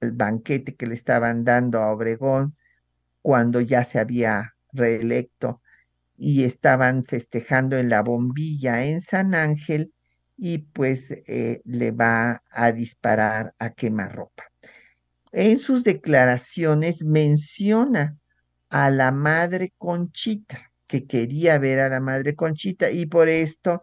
al 0.00 0.12
banquete 0.12 0.74
que 0.74 0.86
le 0.86 0.94
estaban 0.94 1.44
dando 1.44 1.80
a 1.80 1.92
Obregón 1.92 2.55
cuando 3.26 3.60
ya 3.60 3.82
se 3.82 3.98
había 3.98 4.54
reelecto 4.72 5.60
y 6.16 6.44
estaban 6.44 7.02
festejando 7.02 7.76
en 7.76 7.88
la 7.88 8.00
bombilla 8.02 8.84
en 8.84 9.00
San 9.00 9.34
Ángel 9.34 9.92
y 10.36 10.58
pues 10.58 11.10
eh, 11.10 11.60
le 11.64 11.90
va 11.90 12.44
a 12.52 12.70
disparar 12.70 13.52
a 13.58 13.70
quemarropa. 13.70 14.44
En 15.32 15.58
sus 15.58 15.82
declaraciones 15.82 17.04
menciona 17.04 18.16
a 18.68 18.90
la 18.90 19.10
madre 19.10 19.72
Conchita, 19.76 20.70
que 20.86 21.08
quería 21.08 21.58
ver 21.58 21.80
a 21.80 21.88
la 21.88 21.98
madre 21.98 22.36
Conchita 22.36 22.92
y 22.92 23.06
por 23.06 23.28
esto 23.28 23.82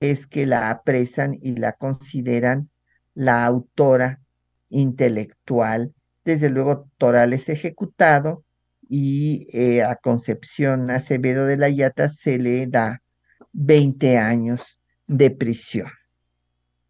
es 0.00 0.26
que 0.26 0.46
la 0.46 0.68
apresan 0.68 1.38
y 1.40 1.54
la 1.54 1.74
consideran 1.74 2.70
la 3.14 3.46
autora 3.46 4.20
intelectual. 4.68 5.94
Desde 6.24 6.50
luego, 6.50 6.90
Toral 6.98 7.32
es 7.34 7.48
ejecutado 7.48 8.44
y 8.92 9.46
eh, 9.52 9.84
a 9.84 9.94
Concepción 9.94 10.90
Acevedo 10.90 11.46
de 11.46 11.56
la 11.56 11.68
Yata 11.68 12.08
se 12.08 12.38
le 12.38 12.66
da 12.66 13.00
20 13.52 14.18
años 14.18 14.82
de 15.06 15.30
prisión. 15.30 15.88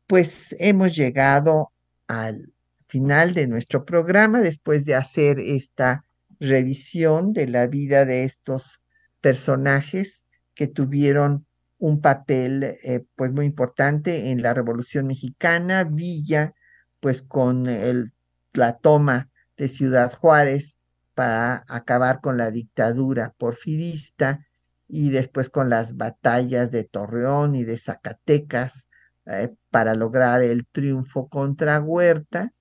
Pues 0.06 0.56
hemos 0.58 0.96
llegado 0.96 1.72
al 2.08 2.54
final 2.86 3.34
de 3.34 3.46
nuestro 3.46 3.84
programa 3.84 4.40
después 4.40 4.86
de 4.86 4.94
hacer 4.94 5.38
esta 5.40 6.06
revisión 6.40 7.34
de 7.34 7.46
la 7.46 7.66
vida 7.66 8.06
de 8.06 8.24
estos 8.24 8.80
personajes 9.20 10.24
que 10.54 10.68
tuvieron 10.68 11.44
un 11.78 12.00
papel 12.00 12.78
eh, 12.82 13.04
pues 13.14 13.30
muy 13.30 13.44
importante 13.44 14.30
en 14.30 14.40
la 14.40 14.54
Revolución 14.54 15.06
Mexicana, 15.06 15.84
Villa 15.84 16.54
pues 16.98 17.20
con 17.20 17.66
el, 17.66 18.12
la 18.54 18.78
toma 18.78 19.28
de 19.58 19.68
Ciudad 19.68 20.12
Juárez 20.14 20.79
para 21.20 21.66
acabar 21.68 22.22
con 22.22 22.38
la 22.38 22.50
dictadura 22.50 23.34
porfirista 23.36 24.46
y 24.88 25.10
después 25.10 25.50
con 25.50 25.68
las 25.68 25.98
batallas 25.98 26.70
de 26.70 26.84
Torreón 26.84 27.54
y 27.56 27.64
de 27.64 27.76
Zacatecas 27.76 28.88
eh, 29.26 29.50
para 29.68 29.94
lograr 29.94 30.42
el 30.42 30.66
triunfo 30.66 31.28
contra 31.28 31.78
Huerta 31.78 32.54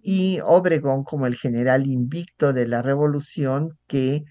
y 0.00 0.40
Obregón 0.42 1.04
como 1.04 1.26
el 1.26 1.36
general 1.36 1.86
invicto 1.86 2.54
de 2.54 2.66
la 2.66 2.80
revolución 2.80 3.78
que 3.86 4.24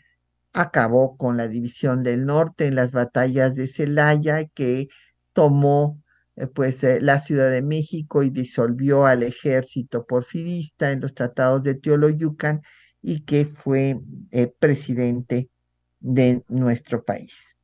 acabó 0.54 1.16
con 1.16 1.38
la 1.38 1.48
división 1.48 2.02
del 2.02 2.26
norte 2.26 2.66
en 2.66 2.74
las 2.74 2.92
batallas 2.94 3.54
de 3.54 3.68
Celaya 3.68 4.44
que 4.46 4.88
tomó 5.34 6.02
eh, 6.36 6.48
pues 6.48 6.84
eh, 6.84 7.00
la 7.00 7.20
Ciudad 7.20 7.52
de 7.52 7.62
México 7.62 8.24
y 8.24 8.32
disolvió 8.32 9.06
al 9.06 9.22
ejército 9.22 10.08
porfirista 10.08 10.90
en 10.90 11.02
los 11.02 11.14
tratados 11.14 11.62
de 11.62 11.76
Teoloyucan 11.76 12.64
y 13.02 13.22
que 13.22 13.46
fue 13.46 14.00
eh, 14.32 14.54
presidente 14.60 15.50
de 16.00 16.44
nuestro 16.48 17.04
país. 17.04 17.58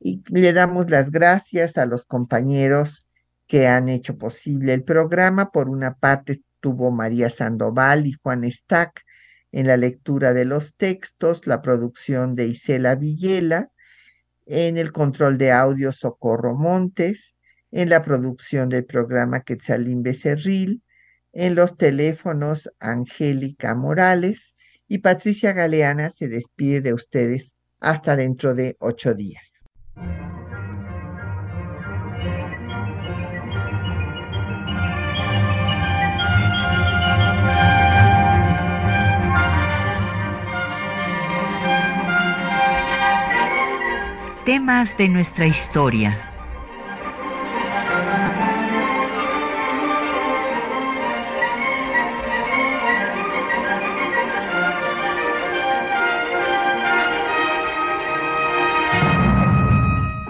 Y 0.00 0.22
le 0.28 0.52
damos 0.52 0.90
las 0.90 1.10
gracias 1.10 1.76
a 1.76 1.86
los 1.86 2.06
compañeros 2.06 3.06
que 3.46 3.66
han 3.66 3.88
hecho 3.88 4.16
posible 4.16 4.74
el 4.74 4.84
programa. 4.84 5.50
Por 5.50 5.68
una 5.68 5.94
parte 5.94 6.34
estuvo 6.34 6.90
María 6.90 7.30
Sandoval 7.30 8.06
y 8.06 8.12
Juan 8.12 8.48
Stack 8.50 9.04
en 9.50 9.66
la 9.66 9.76
lectura 9.76 10.34
de 10.34 10.44
los 10.44 10.74
textos, 10.74 11.46
la 11.46 11.62
producción 11.62 12.34
de 12.34 12.48
Isela 12.48 12.94
Villela, 12.94 13.70
en 14.46 14.76
el 14.76 14.92
control 14.92 15.38
de 15.38 15.52
audio 15.52 15.92
Socorro 15.92 16.54
Montes, 16.54 17.34
en 17.70 17.90
la 17.90 18.02
producción 18.02 18.68
del 18.68 18.84
programa 18.84 19.40
Quetzalín 19.40 20.02
Becerril, 20.02 20.82
en 21.32 21.54
los 21.54 21.76
teléfonos 21.76 22.70
Angélica 22.78 23.74
Morales 23.74 24.54
y 24.86 24.98
Patricia 24.98 25.52
Galeana 25.52 26.10
se 26.10 26.28
despide 26.28 26.80
de 26.80 26.94
ustedes 26.94 27.54
hasta 27.80 28.16
dentro 28.16 28.54
de 28.54 28.76
ocho 28.80 29.14
días. 29.14 29.66
Temas 44.44 44.96
de 44.96 45.08
nuestra 45.08 45.46
historia 45.46 46.27